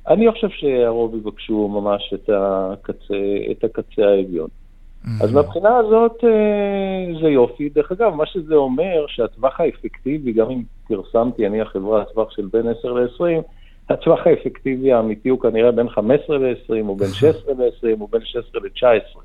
[0.08, 3.16] אני חושב שהרוב יבקשו ממש את הקצה,
[3.52, 4.48] את הקצה העליון.
[4.48, 5.24] Mm-hmm.
[5.24, 7.70] אז מהבחינה הזאת אה, זה יופי.
[7.70, 12.68] דרך אגב, מה שזה אומר שהטווח האפקטיבי, גם אם פרסמתי אני החברה הטווח של בין
[12.68, 13.42] 10 ל-20,
[13.90, 18.62] הטווח האפקטיבי האמיתי הוא כנראה בין 15 ל-20, או בין 16 ל-20, או בין 16
[18.62, 19.18] ל-19.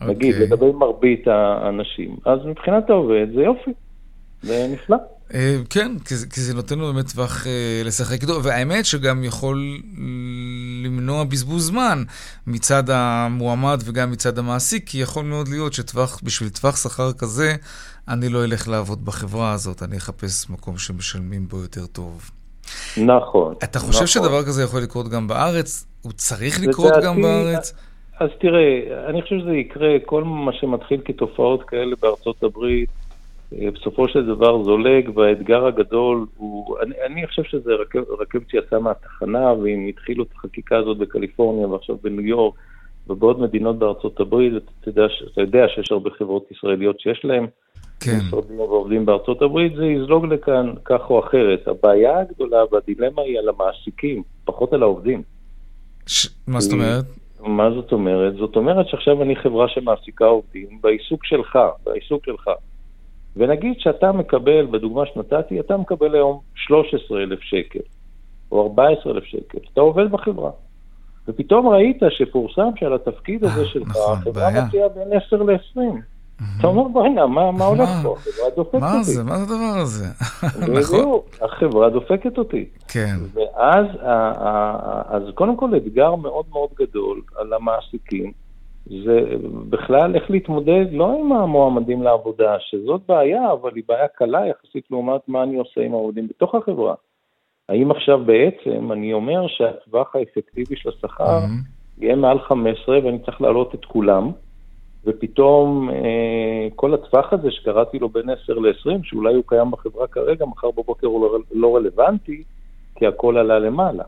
[0.00, 0.04] Okay.
[0.04, 0.46] נגיד, אוקיי.
[0.46, 2.16] לגבי מרבית האנשים.
[2.24, 3.72] אז מבחינת העובד זה יופי,
[4.42, 4.96] זה נפלא.
[5.34, 9.80] אה, כן, כי זה נותן לו באמת טווח אה, לשחק איתו, והאמת שגם יכול
[10.84, 12.02] למנוע בזבוז זמן
[12.46, 17.54] מצד המועמד וגם מצד המעסיק, כי יכול מאוד להיות שבשביל טווח שכר כזה,
[18.08, 22.30] אני לא אלך לעבוד בחברה הזאת, אני אחפש מקום שמשלמים בו יותר טוב.
[22.96, 23.54] נכון.
[23.64, 24.06] אתה חושב נכון.
[24.06, 25.86] שדבר כזה יכול לקרות גם בארץ?
[26.02, 27.74] הוא צריך לקרות גם בארץ?
[28.20, 32.90] אז תראה, אני חושב שזה יקרה, כל מה שמתחיל כתופעות כאלה בארצות הברית,
[33.52, 39.52] בסופו של דבר זולג, והאתגר הגדול הוא, אני, אני חושב שזה רכב, רכבת שיצאה מהתחנה,
[39.52, 42.54] ואם התחילו את החקיקה הזאת בקליפורניה ועכשיו בניו יורק
[43.08, 47.46] ובעוד מדינות בארצות הברית, אתה יודע, אתה יודע שיש הרבה חברות ישראליות שיש להן
[48.00, 48.18] כן.
[48.28, 51.68] משרדים ועובדים בארצות הברית, זה יזלוג לכאן כך או אחרת.
[51.68, 55.22] הבעיה הגדולה והדילמה היא על המעסיקים, פחות על העובדים.
[56.06, 56.28] ש...
[56.46, 57.04] מה זאת אומרת?
[57.40, 58.34] מה זאת אומרת?
[58.34, 62.50] זאת אומרת שעכשיו אני חברה שמעסיקה עובדים בעיסוק שלך, בעיסוק שלך.
[63.36, 67.80] ונגיד שאתה מקבל, בדוגמה שנתתי, אתה מקבל היום 13,000 שקל,
[68.52, 70.50] או 14,000 שקל, אתה עובד בחברה.
[71.28, 75.80] ופתאום ראית שפורסם שעל התפקיד הזה אה, שלך, נכון, החברה מציעה בין 10 ל-20.
[76.58, 78.16] אתה אומר, בוא'נה, מה, מה הולך פה?
[78.18, 78.96] החברה דופקת אותי.
[78.96, 79.24] מה זה?
[79.24, 80.06] מה זה הדבר הזה?
[80.80, 81.20] נכון.
[81.42, 82.64] החברה דופקת אותי.
[82.88, 83.16] כן.
[83.34, 83.86] ואז,
[85.08, 88.32] אז קודם כל אתגר מאוד מאוד גדול על המעסיקים.
[88.86, 89.20] זה
[89.68, 95.20] בכלל איך להתמודד לא עם המועמדים לעבודה, שזאת בעיה, אבל היא בעיה קלה יחסית לעומת
[95.28, 96.94] מה אני עושה עם העובדים בתוך החברה.
[97.68, 101.98] האם עכשיו בעצם אני אומר שהטווח האפקטיבי של השכר mm-hmm.
[101.98, 104.30] יהיה מעל 15 ואני צריך להעלות את כולם,
[105.04, 110.46] ופתאום אה, כל הטווח הזה שקראתי לו בין 10 ל-20, שאולי הוא קיים בחברה כרגע,
[110.46, 112.42] מחר בבוקר הוא לא, לא רלוונטי,
[112.94, 114.04] כי הכל עלה למעלה.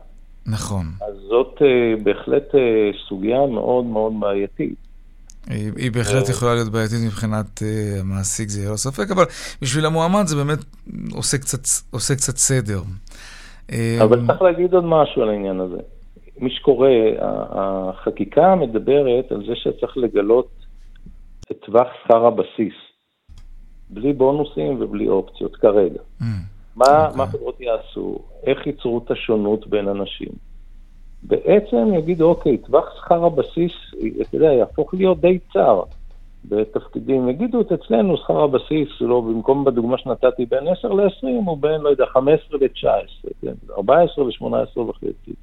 [0.47, 0.85] נכון.
[1.01, 2.59] אז זאת אה, בהחלט אה,
[3.07, 4.75] סוגיה מאוד מאוד בעייתית.
[5.49, 6.31] היא, היא בהחלט אה.
[6.31, 9.23] יכולה להיות בעייתית מבחינת uh, המעסיק, זה יהיה לו ספק, אבל
[9.61, 10.59] בשביל המועמד זה באמת
[11.13, 11.59] עושה קצת,
[11.91, 12.81] עושה קצת סדר.
[14.03, 15.77] אבל צריך להגיד עוד משהו על העניין הזה.
[16.39, 16.89] מי שקורא,
[17.51, 20.49] החקיקה מדברת על זה שצריך לגלות
[21.51, 22.73] את טווח שכר הבסיס,
[23.89, 25.99] בלי בונוסים ובלי אופציות כרגע.
[26.21, 26.25] Mm,
[26.75, 27.17] מה, okay.
[27.17, 28.19] מה חברות יעשו?
[28.43, 30.29] איך ייצרו את השונות בין אנשים?
[31.23, 33.71] בעצם יגידו, אוקיי, טווח שכר הבסיס,
[34.21, 35.81] אתה יודע, יהפוך להיות די צר
[36.45, 37.29] בתפקידים.
[37.29, 42.05] יגידו אצלנו שכר הבסיס, לא, במקום בדוגמה שנתתי בין 10 ל-20, הוא בין, לא יודע,
[42.05, 43.53] 15 ל-19, כן?
[43.77, 45.33] 14 ל-18 וחצי.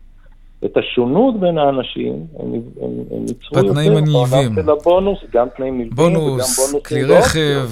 [0.65, 6.17] את השונות בין האנשים, הם, הם, הם ייצרו יותר בעולם של הבונוס, גם תנאים נלווים
[6.17, 7.69] וגם בונוס, כלי רכב,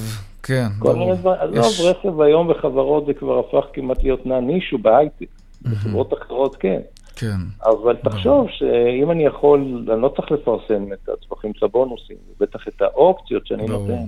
[0.46, 1.86] כן, כל מיני דברים, עזוב.
[1.86, 5.26] רכב היום בחברות זה כבר הפך כמעט להיות non issue בהייטק,
[5.62, 6.80] בחברות אחרות כן.
[7.16, 7.36] כן.
[7.64, 12.82] אבל תחשוב שאם אני יכול, אני לא צריך לפרסם את הטווחים של הבונוסים, בטח את
[12.82, 14.04] האופציות שאני נותן,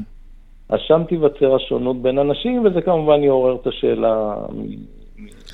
[0.69, 4.35] אז שם תיווצר השונות בין אנשים, וזה כמובן יעורר את השאלה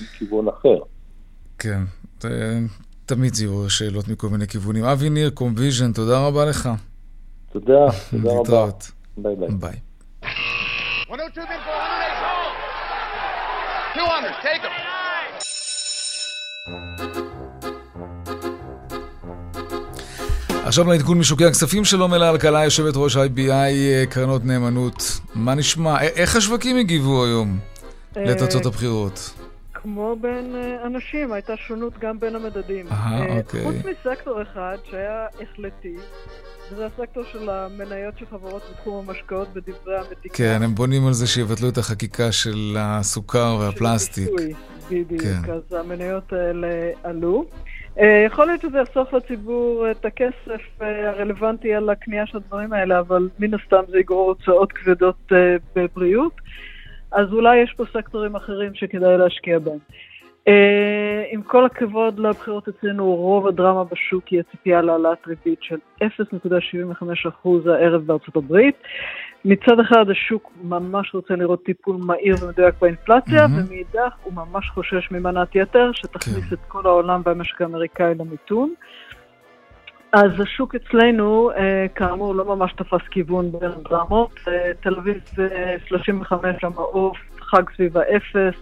[0.03, 0.79] מכיוון אחר.
[1.59, 1.81] כן,
[3.07, 4.85] תמיד זה יעורר שאלות מכל מיני כיוונים.
[4.85, 6.69] אבי ניר, קומוויז'ן, תודה רבה לך.
[7.53, 8.69] תודה, תודה רבה.
[9.17, 9.49] ביי ביי.
[9.49, 9.92] ביי.
[11.13, 11.31] 200,
[14.43, 14.71] take them.
[20.67, 25.03] עכשיו לעדכון משוקי הכספים שלום אלה אלקלעי, יושבת ראש IBI אה, קרנות נאמנות.
[25.35, 26.01] מה נשמע?
[26.01, 27.59] איך השווקים הגיבו היום
[28.17, 29.42] אה, לתוצאות הבחירות?
[29.83, 32.87] כמו בין אה, אנשים, הייתה שונות גם בין המדדים.
[32.91, 33.63] אה, אוקיי.
[33.63, 35.97] חוץ מסקטור אחד שהיה החלטי,
[36.73, 40.35] וזה הסקטור של המניות של חברות בתחום המשקאות בדברי המתיקה.
[40.35, 44.29] כן, הם בונים על זה שיבטלו את החקיקה של הסוכר והפלסטיק.
[44.29, 44.55] של הפיצוי,
[44.91, 45.23] בדיוק.
[45.23, 45.53] כן.
[45.53, 47.45] אז המניות האלה עלו.
[47.99, 52.99] אה, יכול להיות שזה יחסוך לציבור את הכסף אה, הרלוונטי על הקנייה של הדברים האלה,
[52.99, 56.33] אבל מן הסתם זה יגרור הוצאות כבדות אה, בבריאות,
[57.13, 59.79] אז אולי יש פה סקטורים אחרים שכדאי להשקיע בהם.
[61.33, 68.07] עם כל הכבוד לבחירות אצלנו, רוב הדרמה בשוק היא הציפייה להעלאת ריבית של 0.75% הערב
[68.07, 68.75] בארצות הברית.
[69.45, 73.67] מצד אחד השוק ממש רוצה לראות טיפול מהיר ומדויק באינפלציה, mm-hmm.
[73.67, 76.55] ומאידך הוא ממש חושש ממנת יתר, שתכניס כן.
[76.55, 78.75] את כל העולם והמשק האמריקאי למיתון.
[80.13, 84.41] אז השוק אצלנו, אה, כאמור, לא ממש תפס כיוון בין הדרמות.
[84.49, 85.21] אה, תל אביב
[85.87, 88.55] 35 המעוף, חג סביב האפס.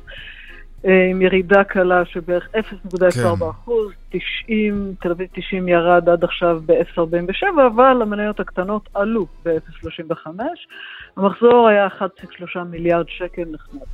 [0.86, 6.60] אה, עם ירידה קלה של בערך 0.4 אחוז, 90, תל אביב 90 ירד עד עכשיו
[6.66, 10.26] ב-0.47, אבל המניות הקטנות עלו ב-0.35.
[11.16, 13.86] המחזור היה 1.3 מיליארד שקל נחמד.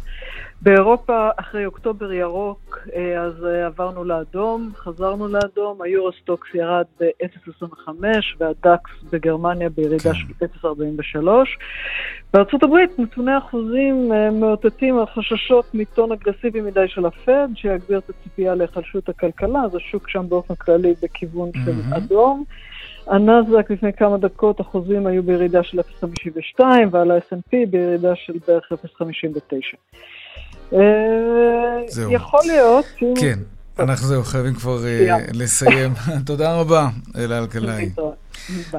[0.63, 7.89] באירופה, אחרי אוקטובר ירוק, אה, אז אה, עברנו לאדום, חזרנו לאדום, היורוסטוקס ירד ב-0.25
[8.39, 10.47] והדקס בגרמניה בירידה כן.
[10.51, 11.29] של 0.43.
[12.35, 18.11] בארצות הברית נתונים חזקים אה, מאותתים על חששות מ-tone אגרסיבי מדי של הפד, שיגביר את
[18.11, 21.65] הציפייה להיחלשות הכלכלה, אז השוק שם באופן כללי בכיוון mm-hmm.
[21.65, 22.45] של אדום.
[23.07, 29.77] הנאסדק לפני כמה דקות אחוזים היו בירידה של 0.52 ועל ה-S&P בירידה של בערך 0.59.
[31.89, 32.13] זהו.
[32.13, 32.85] יכול להיות.
[33.21, 33.39] כן,
[33.79, 35.93] אנחנו זהו, חייבים כבר אה, לסיים.
[36.27, 37.91] תודה רבה, אלה אלקלעי.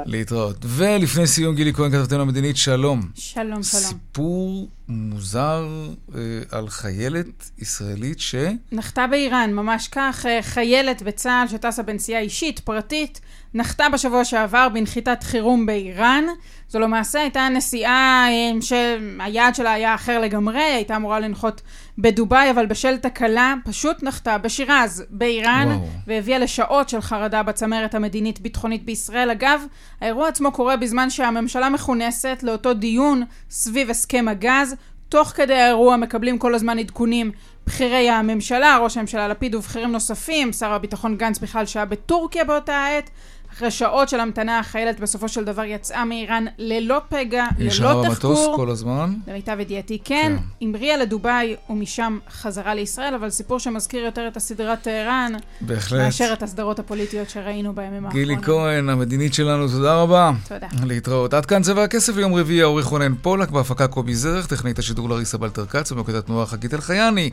[0.05, 0.57] להתראות.
[0.65, 3.01] ולפני סיום, גילי כהן, כתבתנו המדינית, שלום.
[3.15, 3.63] שלום, שלום.
[3.63, 5.67] סיפור מוזר
[6.15, 8.35] אה, על חיילת ישראלית ש...
[8.71, 10.25] נחתה באיראן, ממש כך.
[10.25, 13.21] אה, חיילת בצה"ל שטסה בנסיעה אישית, פרטית,
[13.53, 16.23] נחתה בשבוע שעבר בנחיתת חירום באיראן.
[16.69, 21.61] זו למעשה הייתה נסיעה אה, שהיעד שלה היה אחר לגמרי, הייתה אמורה לנחות
[21.97, 25.87] בדובאי, אבל בשל תקלה פשוט נחתה בשירז באיראן, וואו.
[26.07, 29.29] והביאה לשעות של חרדה בצמרת המדינית-ביטחונית בישראל.
[29.29, 29.61] אגב,
[30.01, 34.75] האירוע עצמו קורה בזמן שהממשלה מכונסת לאותו דיון סביב הסכם הגז.
[35.09, 37.31] תוך כדי האירוע מקבלים כל הזמן עדכונים
[37.67, 43.09] בכירי הממשלה, ראש הממשלה לפיד ובכירים נוספים, שר הביטחון גנץ בכלל שהיה בטורקיה באותה עת.
[43.57, 48.01] אחרי שעות של המתנה, החיילת בסופו של דבר יצאה מאיראן ללא פגע, ללא תחקור.
[48.01, 49.13] היא במטוס כל הזמן?
[49.27, 50.35] למיטב ידיעתי כן.
[50.37, 50.43] כן.
[50.61, 55.33] המריאה לדובאי ומשם חזרה לישראל, אבל סיפור שמזכיר יותר את הסדרת טהרן.
[55.61, 55.99] בהחלט.
[56.01, 58.27] מאשר את הסדרות הפוליטיות שראינו בימים האחרונים.
[58.27, 60.31] גילי כהן, המדינית שלנו, תודה רבה.
[60.47, 60.67] תודה.
[60.83, 61.33] להתראות.
[61.33, 65.37] עד כאן צבע הכסף ליום רביעי, העורך רונן פולק, בהפקה קובי זרך, טכנית השידור לריסה
[65.37, 67.29] בלטר כץ, ומוקד התנועה חגית אלחייני.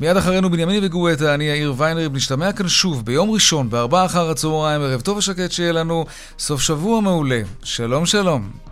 [0.00, 4.80] מיד אחרינו בנימין וגואטה, אני יאיר ויינריב, נשתמע כאן שוב ביום ראשון, בארבעה אחר הצהריים,
[4.80, 6.06] ערב טוב ושקט שיהיה לנו
[6.38, 7.40] סוף שבוע מעולה.
[7.62, 8.67] שלום שלום.